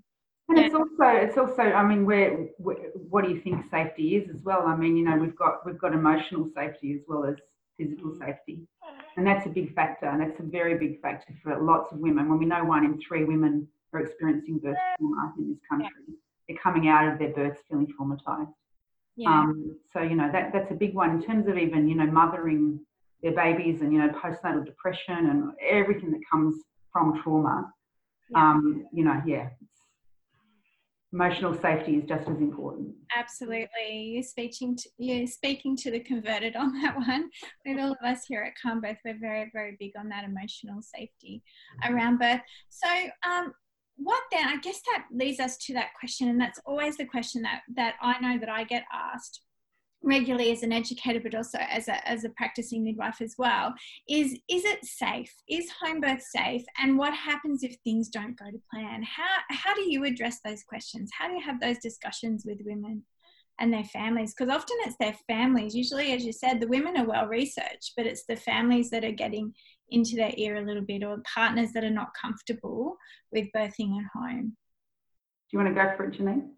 And 0.49 0.59
it's 0.59 0.75
also, 0.75 1.05
it's 1.05 1.37
also. 1.37 1.63
I 1.63 1.85
mean, 1.85 2.07
where, 2.07 2.31
where, 2.59 2.77
what 3.11 3.25
do 3.25 3.31
you 3.31 3.41
think 3.41 3.65
safety 3.71 4.15
is 4.15 4.31
as 4.31 4.43
well? 4.43 4.63
I 4.67 4.77
mean, 4.77 4.97
you 4.97 5.05
know, 5.05 5.17
we've 5.17 5.35
got 5.35 5.67
we've 5.67 5.79
got 5.79 5.93
emotional 5.93 6.49
safety 6.55 6.93
as 6.95 7.01
well 7.09 7.25
as 7.25 7.35
physical 7.77 8.15
safety, 8.15 8.61
and 9.17 9.27
that's 9.27 9.47
a 9.47 9.51
big 9.51 9.75
factor, 9.75 10.07
and 10.07 10.21
that's 10.21 10.39
a 10.39 10.45
very 10.45 10.79
big 10.79 11.01
factor 11.01 11.35
for 11.43 11.61
lots 11.61 11.93
of 11.93 11.99
women. 11.99 12.29
When 12.29 12.39
we 12.39 12.47
know 12.47 12.65
one 12.65 12.85
in 12.85 13.01
three 13.01 13.25
women 13.25 13.67
are 13.93 14.01
experiencing 14.01 14.59
birth 14.59 14.77
trauma 14.99 15.33
in 15.39 15.49
this 15.49 15.59
country. 15.69 15.91
They're 16.49 16.59
coming 16.59 16.89
out 16.89 17.13
of 17.13 17.19
their 17.19 17.33
births 17.33 17.63
feeling 17.69 17.89
traumatized. 17.99 18.53
Yeah. 19.17 19.31
Um, 19.31 19.77
so 19.93 20.03
you 20.03 20.15
know 20.15 20.31
that 20.31 20.53
that's 20.53 20.71
a 20.71 20.75
big 20.75 20.95
one 20.95 21.11
in 21.11 21.23
terms 21.23 21.49
of 21.49 21.57
even 21.57 21.89
you 21.89 21.95
know 21.95 22.07
mothering 22.07 22.81
their 23.23 23.33
babies 23.33 23.81
and 23.81 23.93
you 23.93 23.99
know 23.99 24.09
postnatal 24.09 24.65
depression 24.65 25.31
and 25.31 25.53
everything 25.67 26.11
that 26.13 26.21
comes 26.31 26.55
from 26.93 27.21
trauma. 27.23 27.73
Yeah. 28.31 28.51
Um, 28.51 28.87
you 28.93 29.05
know, 29.05 29.23
yeah, 29.25 29.51
emotional 31.13 31.55
safety 31.55 31.97
is 31.97 32.05
just 32.05 32.29
as 32.29 32.39
important. 32.39 32.95
Absolutely, 33.17 34.13
you're 34.15 34.23
speaking 34.23 34.77
to 34.77 34.89
you're 34.99 35.27
speaking 35.27 35.77
to 35.77 35.91
the 35.91 36.01
converted 36.01 36.57
on 36.57 36.73
that 36.83 36.97
one. 37.09 37.31
With 37.65 37.79
all 37.81 37.93
of 37.93 37.99
us 38.05 38.25
here 38.27 38.43
at 38.43 38.53
Calm 38.61 38.83
we're 38.83 39.19
very 39.19 39.51
very 39.53 39.77
big 39.79 39.93
on 39.99 40.09
that 40.11 40.25
emotional 40.25 40.83
safety 40.83 41.43
around 41.89 42.19
birth. 42.19 42.41
So, 42.69 42.89
um, 43.27 43.53
what 43.97 44.23
then 44.31 44.47
i 44.47 44.57
guess 44.59 44.81
that 44.87 45.05
leads 45.13 45.41
us 45.41 45.57
to 45.57 45.73
that 45.73 45.91
question 45.99 46.29
and 46.29 46.41
that's 46.41 46.61
always 46.67 46.97
the 46.97 47.05
question 47.05 47.43
that 47.43 47.63
that 47.75 47.95
i 48.03 48.19
know 48.21 48.39
that 48.39 48.49
i 48.49 48.65
get 48.65 48.85
asked 48.93 49.41
regularly 50.07 50.53
as 50.53 50.63
an 50.63 50.73
educator 50.73 51.21
but 51.21 51.35
also 51.35 51.59
as 51.59 51.89
a, 51.89 52.09
as 52.09 52.25
a 52.25 52.31
practicing 52.31 52.85
midwife 52.85 53.21
as 53.21 53.35
well 53.39 53.75
is 54.09 54.33
is 54.49 54.65
it 54.65 54.85
safe? 54.85 55.35
Is 55.49 55.71
home 55.83 56.01
birth 56.01 56.23
safe? 56.23 56.63
And 56.81 56.97
what 56.97 57.15
happens 57.15 57.63
if 57.63 57.77
things 57.83 58.09
don't 58.09 58.39
go 58.39 58.51
to 58.51 58.61
plan? 58.73 59.03
How 59.03 59.37
how 59.51 59.75
do 59.75 59.91
you 59.91 60.05
address 60.05 60.39
those 60.45 60.63
questions? 60.63 61.11
How 61.19 61.29
do 61.29 61.35
you 61.35 61.43
have 61.43 61.61
those 61.61 61.79
discussions 61.79 62.45
with 62.47 62.59
women 62.65 63.03
and 63.59 63.73
their 63.73 63.85
families? 63.85 64.35
Because 64.35 64.55
often 64.55 64.77
it's 64.81 64.97
their 64.99 65.17
families. 65.27 65.75
Usually 65.75 66.13
as 66.13 66.25
you 66.25 66.33
said 66.33 66.61
the 66.61 66.69
women 66.69 66.97
are 66.97 67.07
well 67.07 67.27
researched 67.27 67.93
but 67.97 68.07
it's 68.07 68.25
the 68.27 68.37
families 68.37 68.91
that 68.91 69.05
are 69.05 69.13
getting 69.13 69.53
into 69.91 70.17
their 70.17 70.33
ear 70.37 70.57
a 70.57 70.65
little 70.65 70.85
bit 70.85 71.03
or 71.03 71.19
partners 71.33 71.71
that 71.73 71.85
are 71.85 71.91
not 71.91 72.09
comfortable 72.21 72.97
with 73.33 73.47
birthing 73.55 73.99
at 73.99 74.07
home. 74.15 74.57
Do 75.51 75.53
you 75.53 75.59
want 75.59 75.75
to 75.75 75.81
go 75.81 75.93
for 75.97 76.07
it, 76.07 76.19
Janine? 76.19 76.49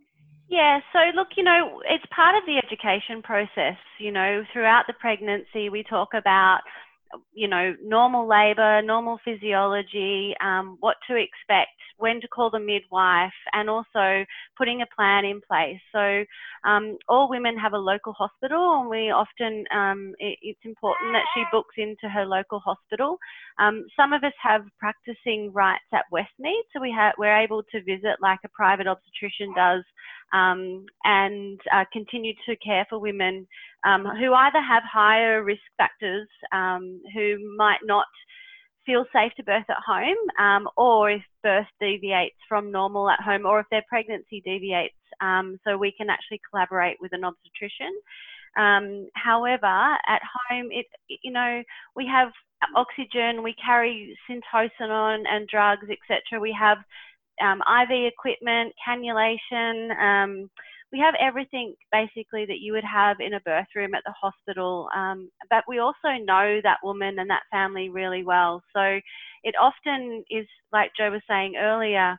Yeah, 0.49 0.81
so 0.95 0.99
look, 1.15 1.29
you 1.37 1.45
know, 1.45 1.83
it's 1.89 2.05
part 2.15 2.35
of 2.35 2.43
the 2.47 2.57
education 2.57 3.21
process. 3.23 3.77
You 3.99 4.13
know, 4.13 4.45
throughout 4.53 4.85
the 4.87 4.95
pregnancy, 4.95 5.69
we 5.69 5.83
talk 5.83 6.09
about 6.15 6.61
you 7.33 7.49
know, 7.49 7.75
normal 7.83 8.29
labour, 8.29 8.83
normal 8.83 9.19
physiology, 9.25 10.35
um, 10.43 10.77
what 10.81 10.97
to 11.09 11.17
expect, 11.17 11.71
when 11.97 12.21
to 12.21 12.29
call 12.29 12.51
the 12.51 12.61
midwife, 12.61 13.33
and 13.53 13.69
also 13.69 14.25
putting 14.57 14.83
a 14.83 14.87
plan 14.95 15.25
in 15.25 15.41
place. 15.41 15.81
So, 15.93 16.25
um, 16.69 16.97
all 17.09 17.29
women 17.29 17.57
have 17.59 17.73
a 17.73 17.79
local 17.79 18.13
hospital, 18.13 18.81
and 18.81 18.89
we 18.89 19.11
often, 19.11 19.65
um, 19.75 20.15
it, 20.19 20.39
it's 20.43 20.61
important 20.65 21.13
that 21.13 21.25
she 21.35 21.43
books 21.51 21.75
into 21.77 22.09
her 22.09 22.27
local 22.27 22.61
hospital. 22.61 23.19
Um, 23.59 23.87
some 23.97 24.13
of 24.13 24.23
us 24.25 24.35
have 24.43 24.63
practicing 24.79 25.53
rights 25.53 25.89
at 25.93 26.05
Westmead, 26.13 26.63
so 26.73 26.81
we 26.81 26.93
have, 26.97 27.15
we're 27.19 27.37
able 27.37 27.63
to 27.73 27.83
visit 27.83 28.17
like 28.21 28.41
a 28.45 28.49
private 28.49 28.87
obstetrician 28.87 29.53
does 29.55 29.85
um, 30.33 30.85
and 31.05 31.61
uh, 31.73 31.85
continue 31.93 32.35
to 32.47 32.57
care 32.57 32.87
for 32.89 32.99
women 32.99 33.47
um, 33.85 34.05
who 34.05 34.35
either 34.35 34.61
have 34.61 34.83
higher 34.91 35.43
risk 35.43 35.63
factors, 35.77 36.29
um, 36.53 37.01
who 37.15 37.57
might 37.57 37.81
not 37.85 38.07
feel 38.85 39.05
safe 39.13 39.33
to 39.37 39.43
birth 39.43 39.69
at 39.69 39.77
home, 39.87 40.17
um, 40.39 40.69
or 40.77 41.11
if 41.11 41.23
birth 41.43 41.67
deviates 41.81 42.37
from 42.49 42.73
normal 42.73 43.11
at 43.11 43.21
home, 43.21 43.45
or 43.45 43.61
if 43.61 43.67
their 43.71 43.85
pregnancy 43.89 44.43
deviates, 44.45 44.95
um, 45.21 45.59
so 45.65 45.77
we 45.77 45.93
can 45.93 46.09
actually 46.09 46.41
collaborate 46.51 46.97
with 47.01 47.13
an 47.13 47.25
obstetrician. 47.25 47.93
Um, 48.57 49.09
however, 49.15 49.67
at 49.67 50.23
home, 50.49 50.69
it 50.71 50.87
you 51.23 51.31
know 51.31 51.63
we 51.95 52.07
have 52.07 52.33
oxygen, 52.75 53.43
we 53.43 53.55
carry 53.55 54.17
syntocinon 54.29 55.25
and 55.31 55.47
drugs, 55.49 55.87
etc. 55.91 56.41
We 56.41 56.57
have 56.59 56.79
um, 57.43 57.61
IV 57.61 58.13
equipment, 58.13 58.75
cannulation. 58.85 59.91
Um, 60.01 60.51
we 60.93 60.99
have 61.01 61.15
everything 61.21 61.75
basically 61.93 62.47
that 62.47 62.61
you 62.61 62.73
would 62.73 62.85
have 62.85 63.19
in 63.21 63.35
a 63.35 63.41
birth 63.41 63.67
room 63.75 63.95
at 63.95 64.03
the 64.07 64.15
hospital. 64.21 64.89
Um, 64.97 65.31
but 65.51 65.65
we 65.69 65.79
also 65.79 66.17
know 66.25 66.61
that 66.63 66.79
woman 66.83 67.19
and 67.19 67.29
that 67.31 67.43
family 67.51 67.91
really 67.91 68.25
well. 68.25 68.63
So 68.75 68.99
it 69.45 69.55
often 69.61 70.25
is, 70.31 70.47
like 70.73 70.93
Jo 70.97 71.11
was 71.11 71.21
saying 71.29 71.57
earlier, 71.57 72.19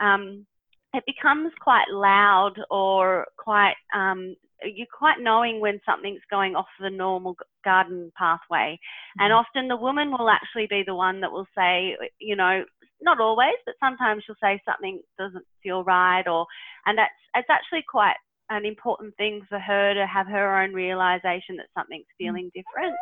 um, 0.00 0.46
it 0.92 1.04
becomes 1.06 1.52
quite 1.60 1.88
loud 1.90 2.54
or 2.70 3.26
quite 3.38 3.76
um, 3.94 4.34
you're 4.64 4.86
quite 4.96 5.20
knowing 5.20 5.60
when 5.60 5.80
something's 5.86 6.20
going 6.30 6.54
off 6.54 6.66
the 6.80 6.90
normal 6.90 7.36
garden 7.64 8.12
pathway. 8.16 8.78
Mm-hmm. 8.78 9.22
And 9.22 9.32
often 9.32 9.68
the 9.68 9.76
woman 9.76 10.10
will 10.10 10.28
actually 10.28 10.66
be 10.68 10.82
the 10.86 10.94
one 10.94 11.20
that 11.20 11.32
will 11.32 11.46
say, 11.56 11.96
you 12.18 12.36
know, 12.36 12.64
not 13.02 13.20
always, 13.20 13.56
but 13.64 13.74
sometimes 13.80 14.24
she'll 14.24 14.36
say 14.42 14.60
something 14.64 15.00
doesn't 15.18 15.44
feel 15.62 15.84
right, 15.84 16.26
or 16.26 16.46
and 16.86 16.98
that's 16.98 17.12
it's 17.34 17.48
actually 17.50 17.84
quite 17.88 18.16
an 18.50 18.66
important 18.66 19.16
thing 19.16 19.40
for 19.48 19.58
her 19.58 19.94
to 19.94 20.06
have 20.06 20.26
her 20.26 20.60
own 20.62 20.72
realization 20.72 21.56
that 21.56 21.66
something's 21.76 22.04
mm. 22.04 22.26
feeling 22.26 22.50
different. 22.54 22.94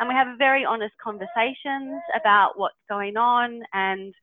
And 0.00 0.08
we 0.08 0.14
have 0.14 0.38
very 0.38 0.64
honest 0.64 0.94
conversations 1.02 2.00
about 2.18 2.52
what's 2.56 2.74
going 2.88 3.16
on 3.16 3.62
and 3.72 4.14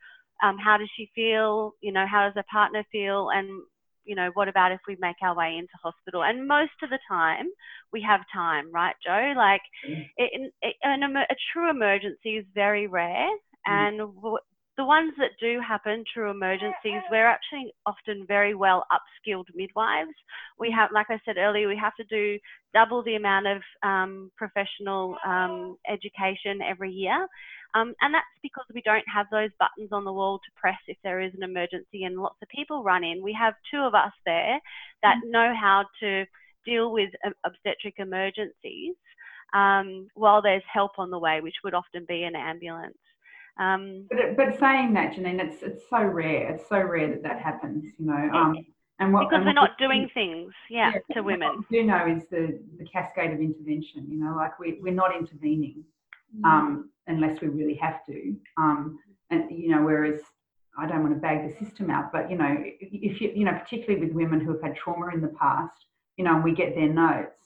um, 0.43 0.57
how 0.57 0.77
does 0.77 0.89
she 0.97 1.09
feel? 1.13 1.73
You 1.81 1.91
know, 1.91 2.05
how 2.09 2.25
does 2.25 2.33
her 2.35 2.45
partner 2.51 2.83
feel? 2.91 3.29
And 3.29 3.61
you 4.05 4.15
know, 4.15 4.29
what 4.33 4.47
about 4.47 4.71
if 4.71 4.79
we 4.87 4.97
make 4.99 5.17
our 5.21 5.35
way 5.35 5.57
into 5.57 5.73
hospital? 5.81 6.23
And 6.23 6.47
most 6.47 6.71
of 6.83 6.89
the 6.89 6.99
time, 7.07 7.47
we 7.93 8.01
have 8.01 8.21
time, 8.33 8.71
right, 8.71 8.95
Jo? 9.05 9.33
Like, 9.35 9.61
mm. 9.87 10.05
it, 10.17 10.51
it, 10.61 10.75
an, 10.83 11.03
a 11.03 11.35
true 11.53 11.69
emergency 11.69 12.37
is 12.37 12.45
very 12.53 12.87
rare, 12.87 13.27
mm. 13.27 13.67
and 13.67 13.97
w- 14.15 14.37
the 14.77 14.85
ones 14.85 15.13
that 15.19 15.31
do 15.39 15.59
happen, 15.59 16.03
true 16.11 16.31
emergencies, 16.31 17.01
we're 17.11 17.27
actually 17.27 17.73
often 17.85 18.25
very 18.25 18.55
well 18.55 18.85
upskilled 18.91 19.45
midwives. 19.53 20.15
We 20.57 20.71
have, 20.71 20.89
like 20.93 21.07
I 21.09 21.19
said 21.25 21.37
earlier, 21.37 21.67
we 21.67 21.77
have 21.77 21.95
to 21.95 22.03
do 22.05 22.39
double 22.73 23.03
the 23.03 23.15
amount 23.15 23.47
of 23.47 23.61
um, 23.83 24.31
professional 24.37 25.17
um, 25.25 25.77
education 25.87 26.61
every 26.67 26.91
year. 26.91 27.27
Um, 27.73 27.93
and 28.01 28.13
that's 28.13 28.25
because 28.43 28.65
we 28.73 28.81
don't 28.81 29.07
have 29.13 29.27
those 29.31 29.49
buttons 29.59 29.91
on 29.91 30.03
the 30.03 30.11
wall 30.11 30.39
to 30.39 30.59
press 30.59 30.77
if 30.87 30.97
there 31.03 31.21
is 31.21 31.33
an 31.35 31.43
emergency 31.43 32.03
and 32.03 32.17
lots 32.17 32.37
of 32.41 32.49
people 32.49 32.83
run 32.83 33.03
in. 33.03 33.23
We 33.23 33.33
have 33.33 33.53
two 33.71 33.79
of 33.79 33.95
us 33.95 34.11
there 34.25 34.59
that 35.03 35.15
mm. 35.25 35.31
know 35.31 35.53
how 35.59 35.85
to 36.01 36.25
deal 36.65 36.91
with 36.91 37.09
obstetric 37.45 37.95
emergencies 37.97 38.95
um, 39.53 40.07
while 40.15 40.41
there's 40.41 40.63
help 40.71 40.91
on 40.97 41.09
the 41.09 41.19
way, 41.19 41.41
which 41.41 41.55
would 41.63 41.73
often 41.73 42.05
be 42.07 42.23
an 42.23 42.35
ambulance. 42.35 42.97
Um, 43.59 44.07
but, 44.09 44.37
but 44.37 44.59
saying 44.59 44.93
that, 44.93 45.13
Janine, 45.13 45.39
it's 45.39 45.61
it's 45.61 45.83
so 45.89 46.01
rare. 46.01 46.51
It's 46.53 46.67
so 46.69 46.79
rare 46.79 47.09
that 47.09 47.23
that 47.23 47.41
happens. 47.41 47.93
You 47.97 48.05
know. 48.05 48.29
Um, 48.33 48.65
and 48.99 49.13
what, 49.13 49.29
because 49.29 49.37
and 49.37 49.45
we're 49.45 49.53
not 49.53 49.77
doing 49.77 50.09
things, 50.13 50.53
yeah, 50.69 50.91
yeah 50.93 51.15
to 51.15 51.21
women. 51.21 51.47
What 51.47 51.69
we 51.69 51.79
do 51.79 51.83
know 51.85 52.07
is 52.07 52.23
the, 52.29 52.59
the 52.77 52.85
cascade 52.85 53.31
of 53.31 53.39
intervention. 53.39 54.05
You 54.07 54.23
know, 54.23 54.35
like 54.35 54.59
we, 54.59 54.79
we're 54.79 54.93
not 54.93 55.15
intervening. 55.17 55.83
Um, 56.43 56.89
unless 57.07 57.41
we 57.41 57.47
really 57.47 57.75
have 57.75 58.05
to. 58.05 58.35
Um, 58.57 58.99
and 59.29 59.49
you 59.51 59.69
know, 59.69 59.83
whereas 59.83 60.21
I 60.77 60.87
don't 60.87 61.03
want 61.03 61.13
to 61.13 61.19
bag 61.19 61.47
the 61.47 61.65
system 61.65 61.89
out, 61.89 62.11
but 62.11 62.29
you 62.29 62.37
know, 62.37 62.57
if 62.59 63.21
you 63.21 63.31
you 63.35 63.45
know, 63.45 63.53
particularly 63.53 64.05
with 64.05 64.13
women 64.13 64.39
who 64.39 64.51
have 64.53 64.61
had 64.61 64.75
trauma 64.75 65.13
in 65.13 65.21
the 65.21 65.35
past, 65.39 65.85
you 66.17 66.23
know, 66.23 66.35
and 66.35 66.43
we 66.43 66.53
get 66.53 66.75
their 66.75 66.89
notes, 66.89 67.39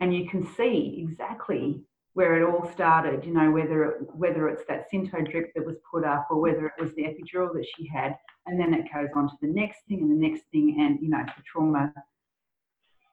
and 0.00 0.14
you 0.14 0.28
can 0.28 0.46
see 0.54 1.04
exactly 1.06 1.82
where 2.14 2.40
it 2.40 2.44
all 2.44 2.68
started, 2.72 3.24
you 3.24 3.32
know, 3.32 3.50
whether 3.50 3.84
it, 3.84 4.14
whether 4.14 4.48
it's 4.48 4.64
that 4.66 4.90
Synto 4.90 5.30
drip 5.30 5.54
that 5.54 5.64
was 5.64 5.76
put 5.88 6.04
up 6.04 6.26
or 6.30 6.40
whether 6.40 6.66
it 6.66 6.72
was 6.80 6.92
the 6.94 7.02
epidural 7.02 7.52
that 7.54 7.66
she 7.76 7.86
had, 7.86 8.16
and 8.46 8.58
then 8.58 8.74
it 8.74 8.86
goes 8.92 9.08
on 9.14 9.28
to 9.28 9.36
the 9.40 9.48
next 9.48 9.80
thing 9.88 10.00
and 10.00 10.10
the 10.10 10.28
next 10.28 10.44
thing, 10.50 10.76
and 10.80 10.98
you 11.00 11.08
know, 11.08 11.24
the 11.36 11.42
trauma, 11.44 11.92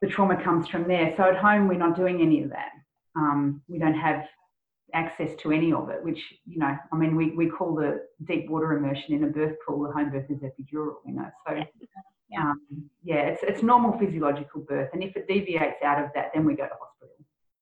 the 0.01 0.07
trauma 0.07 0.41
comes 0.41 0.67
from 0.67 0.87
there. 0.87 1.13
So 1.15 1.23
at 1.23 1.37
home, 1.37 1.67
we're 1.67 1.77
not 1.77 1.95
doing 1.95 2.21
any 2.21 2.43
of 2.43 2.49
that. 2.49 2.71
Um, 3.15 3.61
we 3.67 3.77
don't 3.79 3.93
have 3.93 4.25
access 4.95 5.35
to 5.41 5.51
any 5.51 5.71
of 5.73 5.89
it, 5.89 6.03
which 6.03 6.21
you 6.47 6.57
know, 6.57 6.75
I 6.91 6.95
mean, 6.95 7.15
we, 7.15 7.31
we 7.31 7.49
call 7.49 7.75
the 7.75 8.05
deep 8.23 8.49
water 8.49 8.77
immersion 8.77 9.13
in 9.13 9.23
a 9.25 9.27
birth 9.27 9.57
pool 9.65 9.83
the 9.83 9.91
home 9.93 10.09
birth 10.09 10.25
is 10.29 10.39
epidural, 10.39 10.95
you 11.05 11.13
know. 11.13 11.29
So 11.45 11.63
yeah, 12.29 12.41
um, 12.41 12.61
yeah 13.03 13.27
it's 13.27 13.43
it's 13.43 13.61
normal 13.61 13.97
physiological 13.99 14.61
birth, 14.61 14.89
and 14.93 15.03
if 15.03 15.15
it 15.15 15.27
deviates 15.27 15.83
out 15.83 16.03
of 16.03 16.09
that, 16.15 16.31
then 16.33 16.45
we 16.45 16.55
go 16.55 16.63
to 16.63 16.73
hospital. 16.79 17.15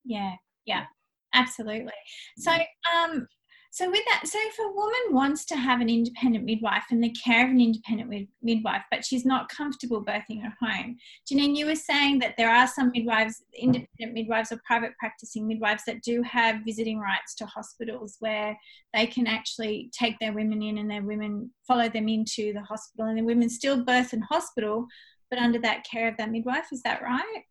Yeah, 0.05 0.33
yeah 0.65 0.85
absolutely. 1.33 1.91
So, 2.37 2.51
um, 2.51 3.27
so 3.73 3.89
with 3.89 4.03
that, 4.05 4.27
so 4.27 4.37
if 4.39 4.59
a 4.59 4.71
woman 4.71 5.01
wants 5.09 5.45
to 5.45 5.55
have 5.55 5.81
an 5.81 5.89
independent 5.89 6.45
midwife 6.45 6.83
and 6.91 7.03
the 7.03 7.09
care 7.09 7.43
of 7.43 7.49
an 7.49 7.59
independent 7.59 8.29
midwife, 8.43 8.83
but 8.91 9.03
she's 9.03 9.25
not 9.25 9.49
comfortable 9.49 10.05
birthing 10.05 10.45
at 10.45 10.53
home, 10.61 10.95
Janine, 11.27 11.57
you 11.57 11.65
were 11.65 11.75
saying 11.75 12.19
that 12.19 12.35
there 12.37 12.51
are 12.51 12.67
some 12.67 12.91
midwives, 12.91 13.41
independent 13.57 14.13
midwives 14.13 14.51
or 14.51 14.61
private 14.63 14.91
practicing 14.99 15.47
midwives 15.47 15.85
that 15.87 16.03
do 16.03 16.21
have 16.21 16.57
visiting 16.63 16.99
rights 16.99 17.33
to 17.33 17.47
hospitals 17.47 18.17
where 18.19 18.55
they 18.93 19.07
can 19.07 19.25
actually 19.25 19.89
take 19.91 20.19
their 20.19 20.33
women 20.33 20.61
in 20.61 20.77
and 20.77 20.87
their 20.87 21.01
women 21.01 21.49
follow 21.67 21.89
them 21.89 22.07
into 22.07 22.53
the 22.53 22.61
hospital 22.61 23.07
and 23.07 23.17
the 23.17 23.23
women 23.23 23.49
still 23.49 23.83
birth 23.83 24.13
in 24.13 24.21
hospital, 24.21 24.85
but 25.31 25.39
under 25.39 25.57
that 25.57 25.83
care 25.83 26.07
of 26.07 26.15
that 26.17 26.29
midwife. 26.29 26.67
Is 26.71 26.83
that 26.83 27.01
right? 27.01 27.43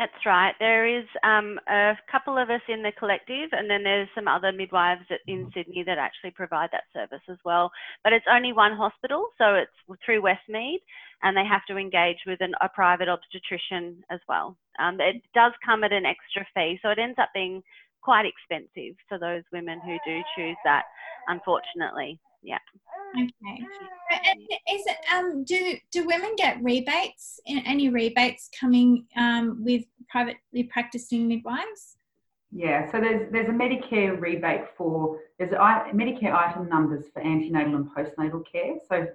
That's 0.00 0.24
right. 0.24 0.54
There 0.58 0.88
is 0.88 1.04
um, 1.22 1.60
a 1.68 1.92
couple 2.10 2.38
of 2.38 2.48
us 2.48 2.62
in 2.70 2.82
the 2.82 2.90
collective, 2.98 3.50
and 3.52 3.68
then 3.68 3.82
there's 3.82 4.08
some 4.14 4.28
other 4.28 4.50
midwives 4.50 5.04
in 5.26 5.40
mm-hmm. 5.40 5.50
Sydney 5.52 5.82
that 5.84 5.98
actually 5.98 6.30
provide 6.30 6.70
that 6.72 6.84
service 6.94 7.20
as 7.28 7.36
well. 7.44 7.70
But 8.02 8.14
it's 8.14 8.24
only 8.32 8.54
one 8.54 8.74
hospital, 8.74 9.26
so 9.36 9.56
it's 9.56 10.00
through 10.02 10.22
Westmead, 10.22 10.78
and 11.22 11.36
they 11.36 11.44
have 11.44 11.66
to 11.68 11.76
engage 11.76 12.16
with 12.26 12.40
an, 12.40 12.54
a 12.62 12.68
private 12.70 13.10
obstetrician 13.10 14.02
as 14.10 14.20
well. 14.26 14.56
Um, 14.78 14.96
it 15.00 15.20
does 15.34 15.52
come 15.62 15.84
at 15.84 15.92
an 15.92 16.06
extra 16.06 16.46
fee, 16.54 16.78
so 16.80 16.88
it 16.88 16.98
ends 16.98 17.18
up 17.20 17.28
being 17.34 17.62
quite 18.00 18.24
expensive 18.24 18.96
for 19.06 19.18
those 19.18 19.42
women 19.52 19.82
who 19.84 19.98
do 20.06 20.22
choose 20.34 20.56
that, 20.64 20.84
unfortunately. 21.28 22.18
Yeah. 22.42 22.58
Okay. 23.16 23.64
And 24.26 24.40
is 24.72 24.82
it 24.86 24.96
um 25.12 25.44
do 25.44 25.76
do 25.90 26.06
women 26.06 26.34
get 26.36 26.62
rebates? 26.62 27.40
Any 27.46 27.88
rebates 27.88 28.48
coming 28.58 29.06
um, 29.16 29.62
with 29.64 29.84
privately 30.08 30.64
practicing 30.64 31.28
midwives? 31.28 31.96
Yeah, 32.52 32.90
so 32.90 33.00
there's 33.00 33.30
there's 33.30 33.48
a 33.48 33.52
Medicare 33.52 34.20
rebate 34.20 34.66
for 34.76 35.18
there's 35.38 35.52
Medicare 35.52 36.34
item 36.34 36.68
numbers 36.68 37.06
for 37.12 37.22
antenatal 37.22 37.76
and 37.76 37.90
postnatal 37.94 38.42
care. 38.50 38.74
So 38.88 39.06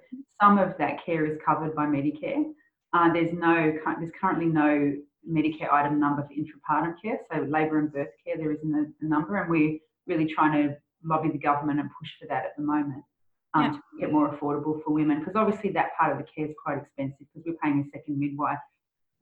some 0.42 0.58
of 0.58 0.78
that 0.78 1.06
care 1.06 1.26
is 1.26 1.38
covered 1.46 1.76
by 1.76 1.86
Medicare. 1.86 2.46
Uh, 2.94 3.12
there's 3.12 3.34
no 3.34 3.74
there's 4.00 4.12
currently 4.20 4.48
no 4.48 4.94
Medicare 5.30 5.72
item 5.72 6.00
number 6.00 6.24
for 6.24 6.34
intrapartum 6.34 6.96
care. 7.02 7.20
So 7.32 7.42
labour 7.42 7.80
and 7.80 7.92
birth 7.92 8.10
care 8.26 8.38
there 8.38 8.52
isn't 8.52 8.74
a, 8.74 9.06
a 9.06 9.08
number, 9.08 9.38
and 9.38 9.50
we're 9.50 9.80
really 10.08 10.32
trying 10.34 10.68
to 10.68 10.78
lobby 11.04 11.30
the 11.30 11.38
government 11.38 11.80
and 11.80 11.90
push 12.00 12.10
for 12.20 12.28
that 12.28 12.46
at 12.46 12.56
the 12.58 12.64
moment 12.64 13.04
um, 13.56 13.64
yeah. 13.64 13.72
to 14.00 14.06
it 14.06 14.14
more 14.14 14.30
affordable 14.30 14.84
for 14.84 14.92
women. 14.92 15.20
Because 15.20 15.36
obviously 15.36 15.72
that 15.72 15.96
part 15.98 16.12
of 16.12 16.18
the 16.18 16.26
care 16.36 16.46
is 16.46 16.56
quite 16.64 16.78
expensive 16.78 17.26
because 17.34 17.46
we're 17.46 17.58
paying 17.64 17.84
a 17.86 17.98
second 17.98 18.20
midwife 18.20 18.60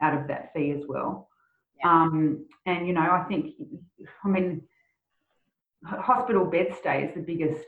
out 0.01 0.17
of 0.19 0.27
that 0.27 0.51
fee 0.53 0.71
as 0.71 0.83
well. 0.87 1.29
Yeah. 1.79 1.91
Um, 1.91 2.45
and 2.65 2.87
you 2.87 2.93
know, 2.93 3.01
I 3.01 3.25
think, 3.27 3.55
I 4.23 4.27
mean, 4.27 4.61
hospital 5.85 6.45
bed 6.45 6.75
stay 6.77 7.03
is 7.03 7.15
the 7.15 7.21
biggest. 7.21 7.65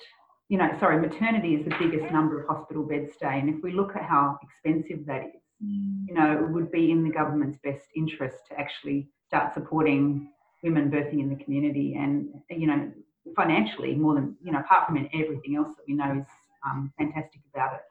You 0.48 0.60
know, 0.60 0.70
sorry, 0.80 1.02
maternity 1.02 1.56
is 1.56 1.66
the 1.66 1.76
biggest 1.80 2.14
number 2.14 2.40
of 2.40 2.48
hospital 2.48 2.84
bed 2.84 3.10
stay, 3.12 3.40
and 3.40 3.50
if 3.50 3.64
we 3.64 3.72
look 3.72 3.96
at 3.96 4.04
how 4.04 4.38
expensive 4.44 5.04
that 5.08 5.24
is, 5.24 5.42
mm. 5.66 6.06
you 6.08 6.14
know, 6.14 6.34
it 6.34 6.52
would 6.52 6.72
be 6.72 6.92
in 6.92 7.04
the 7.04 7.10
government's 7.10 7.58
best 7.64 7.88
interest 7.96 8.38
to 8.50 8.60
actually 8.60 9.10
start 9.26 9.56
supporting 9.56 10.30
women 10.66 10.90
birthing 10.90 11.20
in 11.20 11.30
the 11.30 11.44
community 11.44 11.96
and 11.96 12.30
you 12.50 12.68
know 12.68 12.92
financially 13.36 13.96
more 13.96 14.16
than 14.16 14.36
you 14.42 14.52
know 14.52 14.60
apart 14.60 14.88
from 14.88 14.98
everything 15.14 15.56
else 15.56 15.70
that 15.78 15.84
we 15.88 15.94
know 15.94 16.18
is 16.20 16.26
um, 16.66 16.92
fantastic 16.98 17.42
about 17.54 17.76
it. 17.76 17.82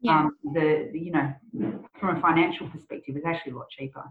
Yeah. 0.00 0.20
Um, 0.20 0.36
the, 0.52 0.90
the, 0.92 0.98
you 0.98 1.12
know 1.12 1.32
from 1.98 2.16
a 2.16 2.20
financial 2.20 2.68
perspective 2.68 3.16
it's 3.16 3.26
actually 3.26 3.52
a 3.52 3.56
lot 3.56 3.70
cheaper. 3.70 4.04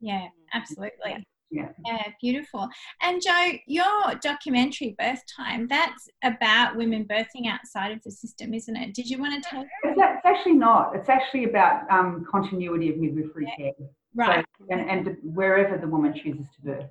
Yeah 0.00 0.28
absolutely. 0.52 1.24
Yeah. 1.50 1.68
yeah. 1.84 2.02
Beautiful. 2.20 2.68
And 3.02 3.20
jo 3.22 3.52
your 3.66 4.14
documentary 4.22 4.94
birth 4.98 5.22
time 5.36 5.66
that's 5.68 6.08
about 6.22 6.76
women 6.76 7.04
birthing 7.04 7.48
outside 7.48 7.92
of 7.92 8.02
the 8.04 8.10
system 8.10 8.54
isn't 8.54 8.76
it? 8.76 8.94
Did 8.94 9.08
you 9.08 9.18
want 9.18 9.42
to 9.42 9.48
tell 9.48 9.62
it's, 9.62 9.98
it's 9.98 10.26
actually 10.26 10.54
not. 10.54 10.94
It's 10.94 11.08
actually 11.08 11.44
about 11.44 11.90
um, 11.90 12.26
continuity 12.30 12.90
of 12.90 12.98
midwifery 12.98 13.46
yeah. 13.46 13.72
care. 13.72 13.88
Right. 14.14 14.44
so, 14.58 14.66
and, 14.70 14.88
and 14.88 15.16
wherever 15.22 15.76
the 15.76 15.88
woman 15.88 16.14
chooses 16.14 16.46
to 16.56 16.62
birth. 16.62 16.90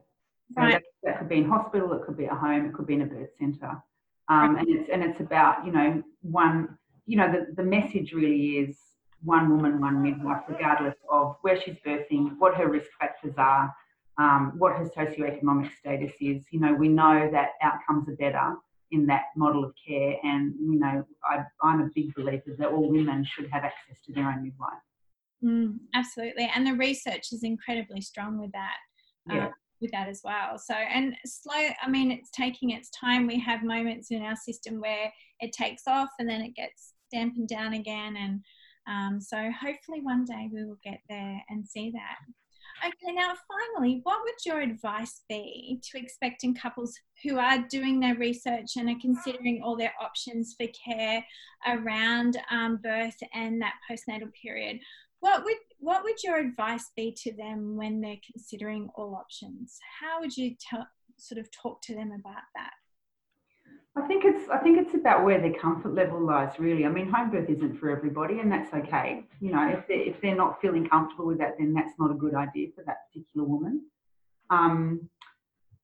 So 0.53 0.61
right. 0.61 0.73
that, 0.73 0.83
that, 1.03 1.19
could 1.19 1.29
be 1.29 1.37
in 1.37 1.45
hospital, 1.49 1.93
it 1.93 2.05
could 2.05 2.17
be 2.17 2.25
at 2.25 2.37
home, 2.37 2.65
it 2.65 2.73
could 2.73 2.85
be 2.85 2.95
in 2.95 3.01
a 3.01 3.05
birth 3.05 3.29
centre. 3.39 3.81
Um, 4.29 4.55
and 4.57 4.67
it's 4.69 4.89
and 4.89 5.03
it's 5.03 5.19
about 5.19 5.65
you 5.65 5.71
know 5.71 6.01
one 6.21 6.77
you 7.05 7.17
know 7.17 7.31
the, 7.31 7.53
the 7.55 7.63
message 7.63 8.13
really 8.13 8.57
is 8.57 8.77
one 9.23 9.49
woman, 9.49 9.79
one 9.79 10.01
midwife, 10.01 10.43
regardless 10.47 10.95
of 11.09 11.37
where 11.41 11.59
she's 11.59 11.77
birthing, 11.85 12.35
what 12.37 12.55
her 12.55 12.69
risk 12.69 12.89
factors 12.99 13.33
are, 13.37 13.73
um, 14.17 14.53
what 14.57 14.73
her 14.75 14.85
socioeconomic 14.85 15.71
status 15.77 16.11
is. 16.19 16.45
You 16.51 16.59
know, 16.59 16.73
we 16.73 16.89
know 16.89 17.29
that 17.31 17.51
outcomes 17.61 18.09
are 18.09 18.15
better 18.15 18.55
in 18.91 19.05
that 19.07 19.23
model 19.35 19.63
of 19.63 19.73
care, 19.87 20.15
and 20.23 20.53
you 20.59 20.79
know, 20.79 21.05
I, 21.23 21.43
am 21.63 21.81
a 21.81 21.89
big 21.95 22.13
believer 22.13 22.55
that 22.57 22.67
all 22.67 22.91
women 22.91 23.25
should 23.25 23.49
have 23.49 23.63
access 23.63 23.97
to 24.05 24.13
their 24.13 24.27
own 24.27 24.43
midwife. 24.43 24.73
Mm, 25.43 25.77
absolutely, 25.95 26.49
and 26.53 26.67
the 26.67 26.73
research 26.73 27.31
is 27.31 27.43
incredibly 27.43 28.01
strong 28.01 28.39
with 28.39 28.51
that. 28.51 28.77
Yeah. 29.27 29.47
Um, 29.47 29.53
with 29.83 29.91
that 29.91 30.07
as 30.07 30.21
well. 30.23 30.57
So, 30.57 30.73
and 30.73 31.13
slow, 31.25 31.67
I 31.81 31.87
mean, 31.87 32.09
it's 32.09 32.31
taking 32.31 32.71
its 32.71 32.89
time. 32.89 33.27
We 33.27 33.39
have 33.41 33.63
moments 33.63 34.09
in 34.09 34.23
our 34.23 34.35
system 34.35 34.79
where 34.79 35.13
it 35.39 35.51
takes 35.51 35.83
off 35.87 36.09
and 36.17 36.27
then 36.27 36.41
it 36.41 36.55
gets 36.55 36.93
dampened 37.11 37.49
down 37.49 37.73
again. 37.73 38.15
And 38.17 38.41
um, 38.87 39.21
so, 39.21 39.37
hopefully, 39.51 40.01
one 40.01 40.25
day 40.25 40.49
we 40.51 40.65
will 40.65 40.79
get 40.83 41.01
there 41.07 41.43
and 41.49 41.67
see 41.67 41.91
that. 41.91 42.17
Okay, 42.85 43.13
now 43.13 43.33
finally, 43.47 44.01
what 44.03 44.21
would 44.23 44.45
your 44.45 44.61
advice 44.61 45.21
be 45.29 45.79
to 45.83 45.99
expecting 45.99 46.55
couples 46.55 46.97
who 47.23 47.37
are 47.37 47.59
doing 47.69 47.99
their 47.99 48.15
research 48.15 48.75
and 48.77 48.89
are 48.89 48.99
considering 48.99 49.61
all 49.63 49.77
their 49.77 49.93
options 50.01 50.55
for 50.57 50.67
care 50.67 51.23
around 51.67 52.37
um, 52.49 52.79
birth 52.83 53.15
and 53.33 53.61
that 53.61 53.75
postnatal 53.89 54.31
period? 54.41 54.79
What 55.23 55.45
would 55.45 55.55
what 55.79 56.03
would 56.03 56.21
your 56.21 56.35
advice 56.35 56.91
be 56.97 57.15
to 57.23 57.33
them 57.33 57.77
when 57.77 58.01
they're 58.01 58.19
considering 58.29 58.89
all 58.95 59.15
options? 59.15 59.79
How 60.01 60.19
would 60.19 60.35
you 60.35 60.53
sort 61.17 61.39
of 61.39 61.47
talk 61.49 61.81
to 61.83 61.95
them 61.95 62.11
about 62.11 62.43
that? 62.55 62.71
I 63.95 64.05
think 64.05 64.25
it's 64.25 64.49
I 64.49 64.57
think 64.57 64.79
it's 64.79 64.95
about 64.95 65.23
where 65.23 65.39
their 65.39 65.53
comfort 65.53 65.95
level 65.95 66.19
lies 66.19 66.59
really. 66.59 66.85
I 66.85 66.89
mean 66.89 67.09
home 67.09 67.31
birth 67.31 67.49
isn't 67.49 67.77
for 67.79 67.89
everybody 67.89 68.39
and 68.39 68.51
that's 68.51 68.73
okay. 68.73 69.23
You 69.39 69.53
know, 69.53 69.65
if 69.69 69.87
they 69.87 69.99
if 70.11 70.19
they're 70.19 70.35
not 70.35 70.59
feeling 70.59 70.89
comfortable 70.89 71.27
with 71.27 71.37
that 71.37 71.53
then 71.57 71.73
that's 71.73 71.97
not 71.97 72.11
a 72.11 72.15
good 72.15 72.35
idea 72.35 72.67
for 72.75 72.83
that 72.83 72.97
particular 73.07 73.47
woman. 73.47 73.81
Um, 74.49 75.09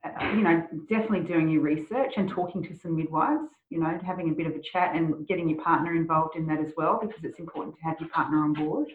uh, 0.04 0.26
you 0.36 0.42
know, 0.42 0.68
definitely 0.90 1.22
doing 1.22 1.48
your 1.48 1.62
research 1.62 2.16
and 2.18 2.30
talking 2.30 2.62
to 2.64 2.76
some 2.76 2.98
midwives, 2.98 3.48
you 3.70 3.80
know, 3.80 4.00
having 4.06 4.32
a 4.32 4.34
bit 4.34 4.48
of 4.48 4.54
a 4.56 4.62
chat 4.62 4.96
and 4.96 5.26
getting 5.28 5.48
your 5.48 5.62
partner 5.62 5.96
involved 5.96 6.36
in 6.36 6.46
that 6.48 6.60
as 6.60 6.74
well 6.76 7.00
because 7.02 7.24
it's 7.24 7.40
important 7.40 7.76
to 7.78 7.82
have 7.84 7.98
your 8.02 8.10
partner 8.10 8.44
on 8.44 8.52
board. 8.52 8.90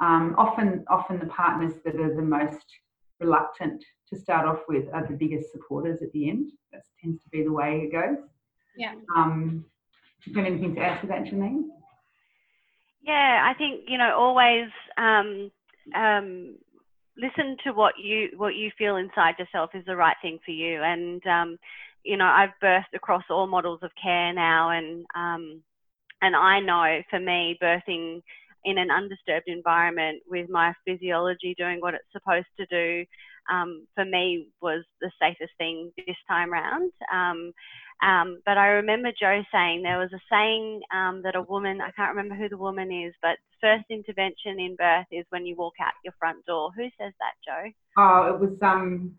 Um, 0.00 0.34
often, 0.36 0.84
often 0.88 1.18
the 1.18 1.26
partners 1.26 1.74
that 1.84 1.96
are 1.96 2.14
the 2.14 2.22
most 2.22 2.66
reluctant 3.20 3.82
to 4.08 4.16
start 4.16 4.46
off 4.46 4.60
with 4.68 4.84
are 4.92 5.06
the 5.06 5.14
biggest 5.14 5.52
supporters 5.52 6.02
at 6.02 6.12
the 6.12 6.28
end. 6.28 6.50
That 6.72 6.82
tends 7.02 7.22
to 7.22 7.28
be 7.30 7.42
the 7.42 7.52
way 7.52 7.88
it 7.88 7.92
goes. 7.92 8.18
Yeah. 8.76 8.94
Um, 9.16 9.64
do 10.24 10.30
you 10.30 10.36
have 10.36 10.46
anything 10.46 10.74
to 10.74 10.80
add 10.80 11.00
to 11.00 11.06
that, 11.08 11.24
Janine? 11.24 11.64
Yeah, 13.02 13.48
I 13.48 13.56
think 13.56 13.82
you 13.86 13.98
know 13.98 14.14
always 14.16 14.68
um, 14.98 15.50
um, 15.94 16.56
listen 17.16 17.56
to 17.64 17.72
what 17.72 17.94
you 18.02 18.30
what 18.36 18.56
you 18.56 18.70
feel 18.76 18.96
inside 18.96 19.36
yourself 19.38 19.70
is 19.74 19.84
the 19.86 19.96
right 19.96 20.16
thing 20.20 20.38
for 20.44 20.50
you. 20.50 20.82
And 20.82 21.24
um, 21.26 21.58
you 22.02 22.16
know, 22.16 22.26
I've 22.26 22.50
birthed 22.62 22.94
across 22.94 23.24
all 23.30 23.46
models 23.46 23.80
of 23.82 23.90
care 24.00 24.32
now, 24.32 24.70
and 24.70 25.06
um, 25.14 25.62
and 26.22 26.34
I 26.34 26.60
know 26.60 27.02
for 27.10 27.20
me, 27.20 27.58
birthing 27.62 28.22
in 28.66 28.78
an 28.78 28.90
undisturbed 28.90 29.46
environment 29.46 30.22
with 30.28 30.50
my 30.50 30.74
physiology 30.84 31.54
doing 31.56 31.80
what 31.80 31.94
it's 31.94 32.12
supposed 32.12 32.46
to 32.58 32.66
do, 32.66 33.06
um, 33.50 33.86
for 33.94 34.04
me 34.04 34.48
was 34.60 34.84
the 35.00 35.10
safest 35.22 35.52
thing 35.56 35.92
this 35.96 36.16
time 36.28 36.52
round. 36.52 36.90
Um, 37.14 37.52
um, 38.02 38.40
but 38.44 38.58
I 38.58 38.66
remember 38.66 39.10
Jo 39.18 39.42
saying 39.52 39.82
there 39.82 39.98
was 39.98 40.12
a 40.12 40.20
saying 40.30 40.80
um, 40.94 41.22
that 41.22 41.36
a 41.36 41.42
woman, 41.42 41.80
I 41.80 41.92
can't 41.92 42.14
remember 42.14 42.34
who 42.34 42.48
the 42.48 42.58
woman 42.58 42.92
is, 42.92 43.14
but 43.22 43.38
first 43.60 43.84
intervention 43.88 44.58
in 44.58 44.76
birth 44.76 45.06
is 45.10 45.24
when 45.30 45.46
you 45.46 45.54
walk 45.56 45.74
out 45.80 45.92
your 46.04 46.12
front 46.18 46.44
door. 46.44 46.72
Who 46.76 46.84
says 47.00 47.12
that, 47.20 47.34
Jo? 47.46 47.70
Oh, 47.96 48.34
it 48.34 48.40
was 48.40 48.58
um, 48.62 49.14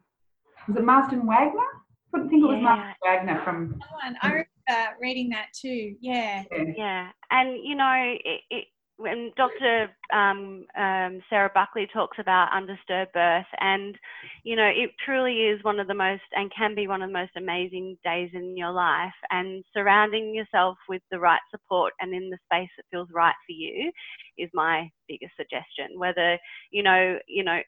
was 0.68 0.78
it 0.78 0.84
Marsden 0.84 1.26
Wagner? 1.26 1.62
I 1.62 2.12
couldn't 2.12 2.30
think 2.30 2.44
it 2.44 2.48
was. 2.48 2.62
Marsden 2.62 2.94
Wagner 3.04 3.42
from. 3.44 3.80
I 4.22 4.28
remember 4.28 4.98
reading 5.02 5.30
that 5.30 5.48
too. 5.60 5.96
Yeah. 6.02 6.44
Yeah, 6.52 6.64
yeah. 6.76 7.10
and 7.32 7.58
you 7.64 7.76
know, 7.76 8.16
it, 8.24 8.42
it, 8.50 8.66
when 8.98 9.32
Dr. 9.38 9.90
Um, 10.12 10.66
um, 10.76 11.22
Sarah 11.30 11.52
Buckley 11.54 11.88
talks 11.94 12.18
about 12.20 12.50
undisturbed 12.54 13.14
birth, 13.14 13.46
and 13.60 13.96
you 14.44 14.56
know, 14.56 14.66
it 14.68 14.92
truly 15.06 15.48
is 15.48 15.64
one 15.64 15.80
of 15.80 15.88
the 15.88 15.94
most 15.94 16.24
and 16.34 16.52
can 16.56 16.76
be 16.76 16.88
one 16.88 17.02
of 17.02 17.10
the 17.10 17.14
most 17.14 17.32
amazing 17.38 17.98
days 18.04 18.30
in 18.34 18.58
your 18.58 18.72
life. 18.72 19.14
And 19.30 19.64
surrounding 19.74 20.34
yourself 20.34 20.78
with 20.90 21.02
the 21.12 21.20
right 21.20 21.40
support 21.52 21.94
and 22.00 22.14
in 22.14 22.30
the 22.30 22.38
space 22.46 22.70
that 22.78 22.86
feels 22.92 23.10
right 23.14 23.36
for 23.46 23.54
you 23.54 23.92
is 24.38 24.50
my 24.54 24.90
biggest 25.08 25.34
suggestion. 25.38 25.98
Whether 25.98 26.40
you 26.72 26.84
know, 26.84 27.20
you 27.28 27.44
know, 27.44 27.60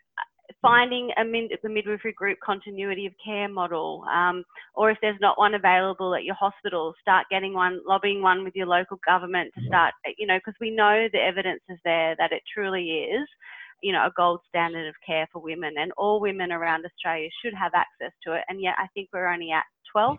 finding 0.62 1.12
a 1.18 1.24
min- 1.24 1.50
the 1.62 1.70
midwifery 1.70 2.14
group 2.14 2.38
continuity 2.44 3.06
of 3.06 3.14
care 3.24 3.48
model, 3.48 4.04
um, 4.12 4.44
or 4.74 4.92
if 4.92 4.98
there's 5.02 5.20
not 5.20 5.38
one 5.38 5.54
available 5.54 6.16
at 6.16 6.24
your 6.24 6.36
hospital, 6.36 6.94
start 7.02 7.28
getting 7.30 7.54
one, 7.54 7.82
lobbying 7.86 8.22
one 8.22 8.44
with 8.44 8.56
your 8.56 8.68
local 8.68 9.00
government 9.06 9.52
to 9.56 9.66
start, 9.68 9.94
you 10.18 10.28
know, 10.28 10.38
because 10.38 10.56
we 10.60 10.72
know 10.72 11.08
the 11.12 11.20
evidence 11.20 11.62
is 11.70 11.78
there 11.84 12.16
that 12.18 12.32
it 12.32 12.42
truly 12.54 12.84
is, 12.90 13.28
you 13.82 13.94
know, 13.94 14.06
a 14.06 14.14
gold 14.18 14.42
standard 14.48 14.88
of 14.88 14.96
care 15.06 15.28
for 15.32 15.42
women, 15.42 15.74
and 15.78 15.92
all 15.98 16.20
women 16.20 16.52
around 16.52 16.86
Australia 16.86 17.30
should 17.44 17.54
have 17.54 17.72
access 17.74 18.14
to 18.26 18.34
it. 18.34 18.44
And 18.50 18.62
yet, 18.62 18.76
I 18.78 18.88
think 18.94 19.10
we're 19.14 19.32
only 19.32 19.52
at 19.52 19.64
12%. 19.96 20.18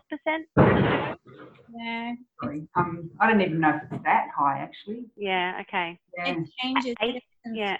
Yeah. 1.73 2.13
Um, 2.75 3.09
I 3.19 3.29
don't 3.29 3.41
even 3.41 3.59
know 3.59 3.69
if 3.69 3.91
it's 3.91 4.03
that 4.03 4.27
high 4.37 4.59
actually. 4.59 5.05
Yeah. 5.15 5.61
Okay. 5.61 5.99
Yeah. 6.17 6.31
It 6.31 6.49
changes. 6.61 6.95
Eight, 7.01 7.23
yeah. 7.53 7.77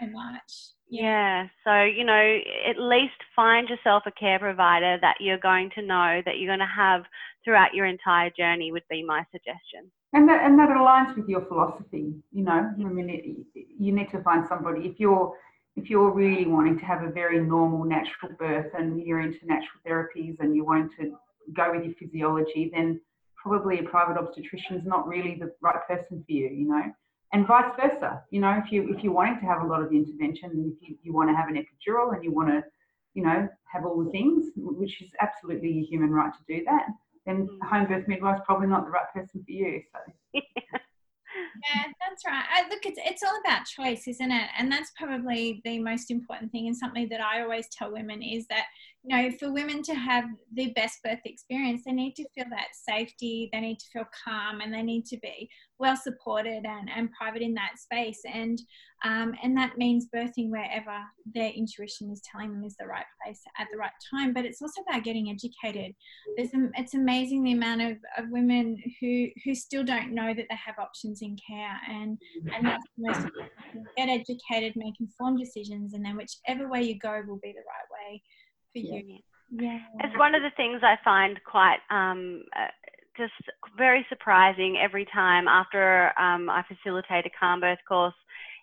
So 0.00 0.06
much. 0.08 0.52
Yeah. 0.88 1.46
So, 1.64 1.82
you 1.82 2.04
know, 2.04 2.38
at 2.68 2.78
least 2.78 3.14
find 3.34 3.68
yourself 3.68 4.02
a 4.06 4.10
care 4.10 4.38
provider 4.38 4.98
that 5.00 5.16
you're 5.20 5.38
going 5.38 5.70
to 5.76 5.82
know 5.82 6.20
that 6.26 6.38
you're 6.38 6.50
going 6.50 6.58
to 6.58 6.66
have 6.66 7.04
throughout 7.44 7.74
your 7.74 7.86
entire 7.86 8.30
journey 8.30 8.72
would 8.72 8.82
be 8.90 9.02
my 9.02 9.24
suggestion. 9.32 9.90
And 10.12 10.28
that, 10.28 10.44
and 10.44 10.58
that 10.58 10.68
aligns 10.68 11.16
with 11.16 11.26
your 11.26 11.46
philosophy, 11.46 12.12
you 12.32 12.44
know, 12.44 12.70
I 12.78 12.82
mean, 12.82 13.08
it, 13.08 13.24
you 13.54 13.92
need 13.92 14.10
to 14.10 14.22
find 14.22 14.46
somebody, 14.46 14.86
if 14.86 15.00
you're, 15.00 15.34
if 15.76 15.88
you're 15.88 16.10
really 16.10 16.46
wanting 16.46 16.78
to 16.78 16.84
have 16.84 17.02
a 17.02 17.10
very 17.10 17.40
normal 17.40 17.84
natural 17.84 18.32
birth 18.38 18.72
and 18.76 19.00
you're 19.02 19.20
into 19.20 19.44
natural 19.46 19.80
therapies 19.86 20.36
and 20.40 20.54
you 20.54 20.64
want 20.64 20.90
to 20.98 21.16
go 21.56 21.72
with 21.72 21.84
your 21.84 21.94
physiology, 21.94 22.70
then 22.72 23.00
probably 23.36 23.78
a 23.80 23.82
private 23.82 24.18
obstetrician 24.18 24.76
is 24.76 24.86
not 24.86 25.08
really 25.08 25.36
the 25.40 25.52
right 25.60 25.86
person 25.88 26.22
for 26.26 26.32
you, 26.32 26.48
you 26.48 26.68
know 26.68 26.84
and 27.32 27.46
vice 27.46 27.72
versa. 27.80 28.22
You 28.30 28.40
know, 28.40 28.60
if 28.64 28.70
you 28.70 28.94
if 28.94 29.02
you're 29.02 29.12
wanting 29.12 29.40
to 29.40 29.46
have 29.46 29.62
a 29.62 29.66
lot 29.66 29.82
of 29.82 29.92
intervention, 29.92 30.50
and 30.50 30.72
if 30.72 30.88
you, 30.88 30.96
you 31.02 31.12
want 31.12 31.30
to 31.30 31.34
have 31.36 31.48
an 31.48 31.56
epidural 31.56 32.14
and 32.14 32.22
you 32.22 32.32
want 32.32 32.48
to, 32.48 32.62
you 33.14 33.22
know, 33.22 33.48
have 33.72 33.84
all 33.84 34.04
the 34.04 34.10
things, 34.10 34.46
which 34.56 35.00
is 35.02 35.10
absolutely 35.20 35.80
a 35.80 35.82
human 35.82 36.10
right 36.10 36.32
to 36.32 36.56
do 36.56 36.64
that, 36.64 36.86
then 37.26 37.48
mm. 37.48 37.68
home 37.68 37.86
birth 37.86 38.06
midwife 38.06 38.36
is 38.36 38.42
probably 38.44 38.66
not 38.66 38.84
the 38.84 38.90
right 38.90 39.10
person 39.14 39.42
for 39.44 39.50
you. 39.50 39.82
So. 39.92 40.40
yeah, 41.62 41.84
that's 42.00 42.24
right. 42.26 42.44
I, 42.50 42.68
look, 42.68 42.84
it's 42.84 42.98
it's 43.04 43.22
all 43.22 43.38
about 43.44 43.66
choice, 43.66 44.08
isn't 44.08 44.32
it? 44.32 44.48
And 44.58 44.70
that's 44.70 44.92
probably 44.96 45.60
the 45.64 45.78
most 45.78 46.10
important 46.10 46.50
thing, 46.50 46.66
and 46.66 46.76
something 46.76 47.08
that 47.10 47.20
I 47.20 47.42
always 47.42 47.68
tell 47.68 47.92
women 47.92 48.22
is 48.22 48.46
that 48.48 48.64
you 49.04 49.16
know, 49.16 49.30
for 49.36 49.52
women 49.52 49.82
to 49.82 49.94
have 49.94 50.24
the 50.54 50.70
best 50.74 51.02
birth 51.02 51.18
experience, 51.24 51.82
they 51.84 51.92
need 51.92 52.14
to 52.14 52.28
feel 52.34 52.44
that 52.50 52.68
safety, 52.72 53.50
they 53.52 53.58
need 53.58 53.78
to 53.80 53.86
feel 53.92 54.04
calm, 54.24 54.60
and 54.60 54.72
they 54.72 54.82
need 54.82 55.06
to 55.06 55.18
be 55.18 55.50
well 55.80 55.96
supported 55.96 56.64
and, 56.64 56.88
and 56.94 57.10
private 57.12 57.42
in 57.42 57.52
that 57.54 57.78
space. 57.78 58.20
And 58.32 58.60
um, 59.04 59.34
and 59.42 59.56
that 59.56 59.76
means 59.76 60.06
birthing 60.14 60.50
wherever 60.50 60.96
their 61.34 61.50
intuition 61.50 62.12
is 62.12 62.22
telling 62.30 62.52
them 62.52 62.62
is 62.62 62.76
the 62.78 62.86
right 62.86 63.04
place 63.24 63.40
at 63.58 63.66
the 63.72 63.78
right 63.78 63.90
time. 64.08 64.32
But 64.32 64.44
it's 64.44 64.62
also 64.62 64.82
about 64.88 65.02
getting 65.02 65.30
educated. 65.30 65.92
There's 66.36 66.50
it's 66.52 66.94
amazing 66.94 67.42
the 67.42 67.52
amount 67.52 67.82
of, 67.82 67.96
of 68.16 68.30
women 68.30 68.80
who 69.00 69.26
who 69.44 69.56
still 69.56 69.82
don't 69.82 70.14
know 70.14 70.32
that 70.32 70.46
they 70.48 70.58
have 70.64 70.78
options 70.78 71.22
in 71.22 71.36
care, 71.44 71.80
and 71.90 72.16
and 72.54 72.64
that's 72.64 72.86
the 72.96 73.08
most 73.08 73.26
get 73.96 74.08
educated, 74.08 74.74
make 74.76 74.94
informed 75.00 75.40
decisions, 75.40 75.94
and 75.94 76.04
then 76.04 76.16
whichever 76.16 76.68
way 76.68 76.82
you 76.82 76.96
go 77.00 77.20
will 77.26 77.40
be 77.42 77.50
the 77.50 77.58
right 77.66 77.88
way 77.90 78.22
for 78.72 78.78
you. 78.78 79.18
Yeah. 79.50 79.78
It's 80.00 80.18
one 80.18 80.34
of 80.34 80.42
the 80.42 80.50
things 80.56 80.80
I 80.82 80.96
find 81.04 81.38
quite 81.44 81.78
um, 81.90 82.44
uh, 82.56 82.68
just 83.16 83.32
very 83.76 84.06
surprising 84.08 84.78
every 84.82 85.06
time 85.12 85.46
after 85.46 86.06
um, 86.18 86.48
I 86.48 86.62
facilitate 86.66 87.26
a 87.26 87.30
calm 87.38 87.60
birth 87.60 87.78
course. 87.86 88.14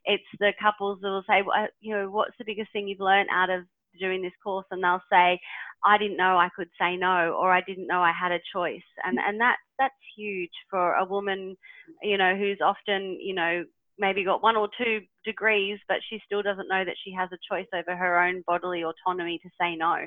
It's 0.06 0.24
the 0.40 0.54
couples 0.60 1.00
that 1.02 1.08
will 1.08 1.24
say, 1.28 1.44
well, 1.46 1.68
you 1.82 1.94
know, 1.94 2.10
what's 2.10 2.38
the 2.40 2.46
biggest 2.46 2.72
thing 2.72 2.88
you've 2.88 3.00
learned 3.00 3.30
out 3.32 3.50
of 3.50 3.66
doing 4.00 4.22
this 4.22 4.34
course? 4.44 4.66
And 4.72 4.84
they'll 4.84 5.04
say, 5.12 5.40
I 5.86 5.98
didn't 5.98 6.18
know 6.18 6.38
I 6.38 6.50
could 6.56 6.70
say 6.80 6.96
no, 6.96 7.38
or 7.40 7.54
I 7.54 7.62
didn't 7.62 7.88
know 7.88 8.02
I 8.02 8.12
had 8.12 8.32
a 8.32 8.40
choice. 8.54 8.82
And 9.06 9.20
and 9.20 9.40
that 9.40 9.58
that's 9.78 9.94
huge 10.18 10.52
for 10.70 10.96
a 10.96 11.06
woman, 11.06 11.56
you 12.02 12.18
know, 12.18 12.36
who's 12.36 12.60
often, 12.64 13.20
you 13.22 13.36
know, 13.36 13.64
maybe 14.00 14.24
got 14.24 14.42
one 14.42 14.56
or 14.56 14.70
two 14.78 15.02
degrees, 15.26 15.80
but 15.88 15.98
she 16.10 16.22
still 16.26 16.42
doesn't 16.42 16.68
know 16.68 16.84
that 16.86 16.96
she 17.04 17.14
has 17.14 17.30
a 17.32 17.38
choice 17.52 17.68
over 17.74 17.96
her 17.96 18.20
own 18.22 18.44
bodily 18.48 18.84
autonomy 18.84 19.40
to 19.40 19.50
say 19.60 19.76
no. 19.76 19.98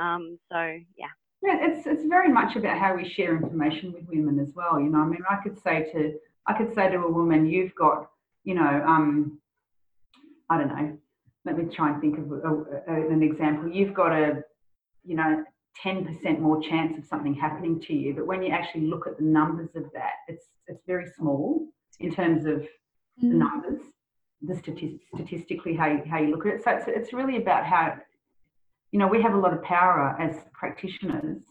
Um, 0.00 0.38
so, 0.50 0.58
yeah. 0.96 1.08
Yeah, 1.42 1.56
it's 1.60 1.86
it's 1.86 2.04
very 2.04 2.30
much 2.30 2.56
about 2.56 2.78
how 2.78 2.94
we 2.94 3.08
share 3.08 3.34
information 3.34 3.94
with 3.94 4.04
women 4.06 4.38
as 4.38 4.52
well. 4.54 4.78
You 4.78 4.90
know, 4.90 4.98
I 4.98 5.06
mean, 5.06 5.22
I 5.28 5.36
could 5.42 5.58
say 5.58 5.90
to 5.92 6.12
I 6.46 6.52
could 6.52 6.74
say 6.74 6.90
to 6.90 6.98
a 6.98 7.10
woman, 7.10 7.46
you've 7.46 7.74
got, 7.74 8.10
you 8.44 8.54
know, 8.54 8.84
um, 8.86 9.38
I 10.50 10.58
don't 10.58 10.68
know. 10.68 10.98
Let 11.46 11.56
me 11.56 11.74
try 11.74 11.92
and 11.92 12.00
think 12.00 12.18
of 12.18 12.30
a, 12.30 12.92
a, 12.92 13.08
an 13.10 13.22
example. 13.22 13.70
You've 13.70 13.94
got 13.94 14.12
a, 14.12 14.42
you 15.04 15.16
know, 15.16 15.42
10% 15.82 16.40
more 16.40 16.60
chance 16.60 16.98
of 16.98 17.06
something 17.06 17.34
happening 17.34 17.80
to 17.82 17.94
you. 17.94 18.14
But 18.14 18.26
when 18.26 18.42
you 18.42 18.52
actually 18.52 18.86
look 18.86 19.06
at 19.06 19.16
the 19.16 19.24
numbers 19.24 19.70
of 19.74 19.84
that, 19.94 20.12
it's 20.28 20.46
it's 20.66 20.82
very 20.86 21.06
small 21.16 21.66
in 22.00 22.14
terms 22.14 22.44
of 22.44 22.66
the 23.20 23.26
mm. 23.26 23.32
numbers, 23.34 23.80
the 24.42 24.54
statistics, 24.54 25.04
statistically 25.14 25.74
how 25.74 25.86
you, 25.86 26.02
how 26.10 26.18
you 26.18 26.30
look 26.30 26.46
at 26.46 26.54
it. 26.54 26.64
So 26.64 26.70
it's, 26.70 26.84
it's 26.88 27.12
really 27.12 27.36
about 27.36 27.64
how, 27.66 27.96
you 28.92 28.98
know, 28.98 29.06
we 29.06 29.22
have 29.22 29.34
a 29.34 29.38
lot 29.38 29.52
of 29.52 29.62
power 29.62 30.16
as 30.18 30.36
practitioners, 30.52 31.42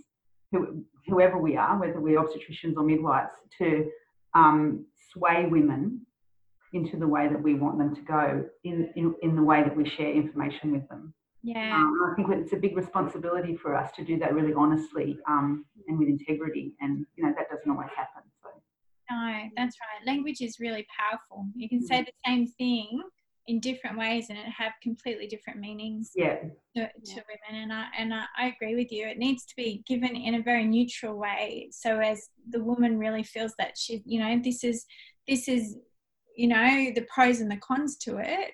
who, 0.51 0.84
whoever 1.08 1.38
we 1.38 1.55
are, 1.55 1.79
whether 1.79 1.99
we're 1.99 2.19
obstetricians 2.19 2.75
or 2.75 2.84
midwives, 2.84 3.34
to 3.60 3.89
um, 4.34 4.86
sway 5.12 5.45
women 5.47 6.05
into 6.73 6.97
the 6.97 7.08
way 7.08 7.27
that 7.27 7.41
we 7.41 7.53
want 7.55 7.77
them 7.77 7.95
to 7.95 8.01
go 8.01 8.45
in, 8.63 8.89
in, 8.95 9.15
in 9.21 9.36
the 9.36 9.41
way 9.41 9.63
that 9.63 9.75
we 9.75 9.88
share 9.88 10.12
information 10.12 10.71
with 10.71 10.88
them. 10.89 11.13
Yeah. 11.41 11.73
Um, 11.75 12.12
I 12.12 12.15
think 12.15 12.27
it's 12.32 12.53
a 12.53 12.58
big 12.58 12.75
responsibility 12.75 13.55
for 13.55 13.75
us 13.75 13.91
to 13.93 14.03
do 14.03 14.19
that 14.19 14.34
really 14.34 14.53
honestly 14.53 15.17
um, 15.27 15.65
and 15.88 15.97
with 15.97 16.10
integrity. 16.10 16.73
And, 16.82 17.05
you 17.15 17.23
know, 17.23 17.34
that 17.38 17.49
doesn't 17.49 17.69
always 17.71 17.89
happen. 17.95 18.18
So. 19.10 19.15
No, 19.15 19.50
that's 19.56 19.78
right. 19.82 20.06
Language 20.06 20.41
is 20.41 20.60
really 20.60 20.86
powerful. 20.98 21.48
You 21.56 21.67
can 21.67 21.82
say 21.82 22.02
mm. 22.02 22.06
the 22.06 22.12
same 22.26 22.48
thing 22.48 23.02
in 23.50 23.60
different 23.60 23.98
ways 23.98 24.28
and 24.30 24.38
it 24.38 24.45
have 24.45 24.74
completely 24.82 25.28
different 25.28 25.60
meanings 25.60 26.12
Yeah, 26.15 26.36
to, 26.76 26.86
to 26.86 26.91
Yeah. 27.04 27.22
women 27.28 27.63
and 27.63 27.74
I, 27.74 27.88
and 27.98 28.13
I, 28.13 28.26
I 28.38 28.48
agree 28.48 28.76
with 28.76 28.91
you 28.91 29.08
it 29.08 29.17
needs 29.17 29.43
to 29.45 29.56
be 29.56 29.84
given 29.88 30.15
in 30.15 30.36
a 30.36 30.41
very 30.43 30.65
neutral 30.65 31.17
way 31.17 31.69
so 31.72 32.00
as 32.00 32.30
the 32.48 32.63
woman 32.63 33.00
really 33.00 33.24
feels 33.24 33.54
that 33.58 33.76
she 33.76 34.04
you 34.06 34.19
know 34.19 34.39
this 34.41 34.63
is 34.63 34.86
this 35.28 35.48
is 35.48 35.78
you 36.38 36.48
know 36.48 36.91
the 36.93 37.06
pros 37.13 37.41
and 37.41 37.52
the 37.52 37.58
cons 37.58 37.98
to 37.98 38.17
it 38.19 38.52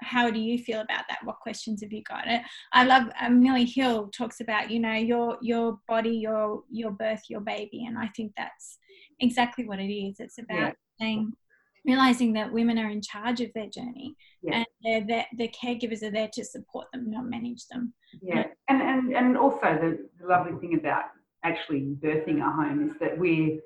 how 0.00 0.30
do 0.30 0.38
you 0.38 0.56
feel 0.56 0.80
about 0.80 1.04
that 1.08 1.18
what 1.24 1.40
questions 1.40 1.82
have 1.82 1.92
you 1.92 2.02
got 2.04 2.28
it 2.28 2.42
i 2.72 2.84
love 2.84 3.08
uh, 3.20 3.26
milli 3.26 3.66
hill 3.66 4.08
talks 4.16 4.40
about 4.40 4.70
you 4.70 4.78
know 4.78 4.94
your 4.94 5.36
your 5.42 5.78
body 5.88 6.16
your 6.16 6.62
your 6.70 6.92
birth 6.92 7.22
your 7.28 7.40
baby 7.40 7.84
and 7.86 7.98
i 7.98 8.06
think 8.16 8.32
that's 8.36 8.78
exactly 9.24 9.64
what 9.66 9.80
it 9.80 9.92
is 9.92 10.20
it's 10.20 10.38
about 10.38 10.58
Yeah. 10.58 10.72
saying 11.00 11.32
realizing 11.84 12.32
that 12.32 12.50
women 12.50 12.78
are 12.78 12.90
in 12.90 13.02
charge 13.02 13.40
of 13.42 13.50
their 13.54 13.68
journey 13.68 14.14
Yeah. 14.42 14.54
and 14.58 14.66
they're, 14.82 15.04
there 15.10 15.26
the 15.36 15.48
caregivers 15.48 16.02
are 16.02 16.10
there 16.18 16.30
to 16.36 16.44
support 16.44 16.86
them 16.92 17.10
not 17.10 17.26
manage 17.26 17.66
them 17.70 17.92
yeah. 18.22 18.44
And, 18.68 18.82
and, 18.82 19.12
and 19.14 19.36
also 19.36 19.60
the, 19.80 20.08
the 20.20 20.26
lovely 20.26 20.52
thing 20.60 20.78
about 20.78 21.04
actually 21.42 21.96
birthing 22.00 22.40
at 22.40 22.54
home 22.54 22.90
is 22.90 22.96
that 23.00 23.18
we're, 23.18 23.58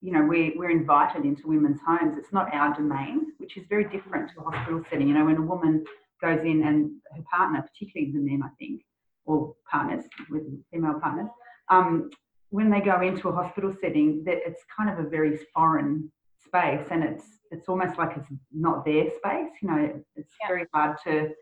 you 0.00 0.12
know, 0.12 0.24
we're, 0.24 0.52
we're 0.56 0.70
invited 0.70 1.24
into 1.24 1.48
women's 1.48 1.80
homes. 1.86 2.16
It's 2.16 2.32
not 2.32 2.52
our 2.54 2.74
domain, 2.74 3.32
which 3.38 3.56
is 3.56 3.64
very 3.68 3.84
different 3.84 4.30
to 4.34 4.40
a 4.40 4.50
hospital 4.50 4.82
setting. 4.90 5.08
You 5.08 5.14
know, 5.14 5.24
when 5.24 5.36
a 5.36 5.42
woman 5.42 5.84
goes 6.22 6.40
in 6.40 6.62
and 6.62 6.90
her 7.14 7.22
partner, 7.30 7.62
particularly 7.62 8.12
the 8.12 8.20
men, 8.20 8.42
I 8.42 8.48
think, 8.58 8.82
or 9.24 9.54
partners 9.70 10.04
with 10.30 10.42
female 10.72 11.00
partners, 11.00 11.28
um, 11.68 12.10
when 12.50 12.70
they 12.70 12.80
go 12.80 13.00
into 13.00 13.28
a 13.28 13.32
hospital 13.32 13.74
setting, 13.80 14.22
that 14.24 14.38
it's 14.46 14.62
kind 14.76 14.90
of 14.90 15.04
a 15.04 15.08
very 15.08 15.38
foreign 15.54 16.10
space, 16.44 16.86
and 16.90 17.02
it's 17.02 17.24
it's 17.50 17.68
almost 17.68 17.98
like 17.98 18.16
it's 18.16 18.28
not 18.52 18.84
their 18.84 19.08
space. 19.10 19.50
You 19.62 19.68
know, 19.68 20.02
it's 20.16 20.34
Yeah. 20.40 20.48
very 20.48 20.66
hard 20.72 20.96
to, 21.04 21.34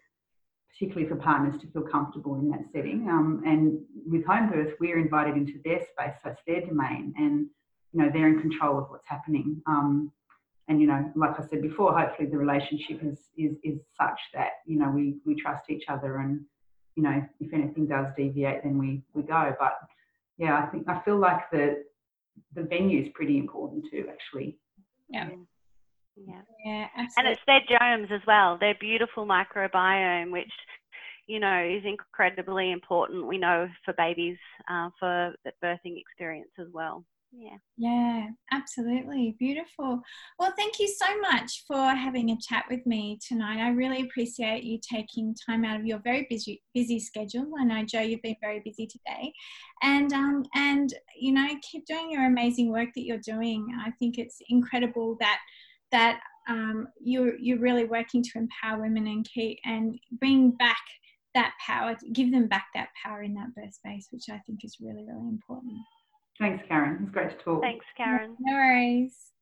particularly 0.71 1.09
for 1.09 1.17
partners, 1.17 1.61
to 1.61 1.67
feel 1.69 1.83
comfortable 1.83 2.35
in 2.37 2.49
that 2.51 2.71
setting. 2.73 3.09
Um, 3.09 3.43
and 3.47 3.81
with 4.07 4.25
home 4.25 4.51
birth, 4.51 4.75
we're 4.81 4.99
invited 4.99 5.37
into 5.37 5.61
their 5.65 5.81
space, 5.81 6.15
so 6.23 6.31
it's 6.31 6.43
their 6.47 6.63
domain, 6.63 7.15
and 7.17 7.49
you 7.93 8.01
know 8.03 8.11
they're 8.11 8.29
in 8.29 8.41
control 8.41 8.79
of 8.79 8.91
what's 8.91 9.07
happening. 9.07 9.63
Um, 9.67 10.11
and 10.69 10.81
you 10.81 10.87
know, 10.87 11.13
like 11.15 11.39
I 11.39 11.47
said 11.47 11.61
before, 11.61 11.99
hopefully 11.99 12.29
the 12.29 12.39
relationship 12.39 13.03
is 13.05 13.31
is 13.37 13.59
is 13.63 13.81
such 14.01 14.19
that 14.33 14.53
you 14.67 14.79
know 14.79 14.91
we 14.91 15.19
we 15.27 15.35
trust 15.35 15.69
each 15.69 15.85
other, 15.89 16.19
and 16.19 16.41
you 16.97 17.03
know 17.03 17.23
if 17.41 17.53
anything 17.53 17.87
does 17.87 18.07
deviate, 18.17 18.63
then 18.63 18.79
we 18.79 19.03
we 19.13 19.23
go. 19.23 19.55
But 19.59 19.75
yeah, 20.39 20.59
I 20.59 20.67
think 20.67 20.89
I 20.89 21.01
feel 21.05 21.19
like 21.19 21.51
the 21.51 21.85
the 22.55 22.63
venue 22.63 23.03
is 23.03 23.13
pretty 23.15 23.39
important 23.39 23.85
too, 23.91 24.07
actually. 24.11 24.59
Yeah. 25.09 25.31
Yeah. 26.17 26.43
yeah 26.65 26.87
And 27.17 27.29
it's 27.29 27.41
their 27.47 27.61
genomes 27.71 28.11
as 28.11 28.21
well, 28.27 28.59
their 28.59 28.75
beautiful 28.81 29.27
microbiome, 29.27 30.31
which, 30.31 30.53
you 31.27 31.41
know, 31.41 31.65
is 31.65 31.85
incredibly 31.85 32.73
important, 32.73 33.27
we 33.27 33.39
know, 33.39 33.69
for 33.85 33.95
babies, 33.95 34.39
uh, 34.69 34.91
for 34.99 35.35
the 35.45 35.53
birthing 35.63 35.99
experience 36.01 36.51
as 36.59 36.67
well. 36.73 37.05
Yeah. 37.37 37.57
Yeah, 37.77 38.29
absolutely. 38.53 39.35
Beautiful. 39.39 40.01
Well, 40.39 40.53
thank 40.57 40.79
you 40.79 40.87
so 40.87 41.19
much 41.21 41.65
for 41.67 41.77
having 41.77 42.31
a 42.31 42.37
chat 42.39 42.65
with 42.71 42.87
me 42.87 43.19
tonight. 43.27 43.59
I 43.61 43.71
really 43.71 44.03
appreciate 44.03 44.63
you 44.63 44.79
taking 44.79 45.35
time 45.35 45.65
out 45.65 45.81
of 45.81 45.87
your 45.87 45.99
very 45.99 46.27
busy 46.31 46.63
busy 46.75 47.01
schedule. 47.01 47.51
I 47.59 47.65
know 47.65 47.85
Jo, 47.85 48.01
you've 48.01 48.23
been 48.23 48.37
very 48.41 48.63
busy 48.65 48.87
today. 48.87 49.33
And 49.83 50.13
um 50.13 50.45
and 50.55 50.95
you 51.19 51.33
know, 51.33 51.49
keep 51.69 51.85
doing 51.87 52.11
your 52.11 52.27
amazing 52.27 52.71
work 52.71 52.91
that 52.95 53.05
you're 53.05 53.19
doing. 53.19 53.67
I 53.85 53.91
think 53.99 54.19
it's 54.19 54.39
incredible 54.49 55.17
that 55.21 55.41
that 55.91 56.21
um, 56.49 56.89
you're 57.01 57.37
you're 57.39 57.59
really 57.59 57.85
working 57.85 58.23
to 58.23 58.31
empower 58.37 58.83
women 58.83 59.07
and 59.07 59.29
keep 59.29 59.59
and 59.65 59.99
bring 60.13 60.53
back 60.53 60.83
that 61.35 61.55
power, 61.67 61.97
give 62.13 62.31
them 62.31 62.47
back 62.47 62.67
that 62.75 62.89
power 63.03 63.23
in 63.23 63.35
that 63.35 63.53
birth 63.57 63.75
space, 63.75 64.07
which 64.13 64.29
I 64.31 64.39
think 64.47 64.65
is 64.65 64.77
really, 64.81 65.05
really 65.05 65.29
important. 65.29 65.79
Thanks, 66.39 66.65
Karen. 66.69 66.99
It's 67.03 67.11
great 67.13 67.31
to 67.31 67.45
talk. 67.45 67.63
Thanks, 67.63 67.87
Karen. 67.97 68.37
No 68.41 68.55
worries. 68.55 69.34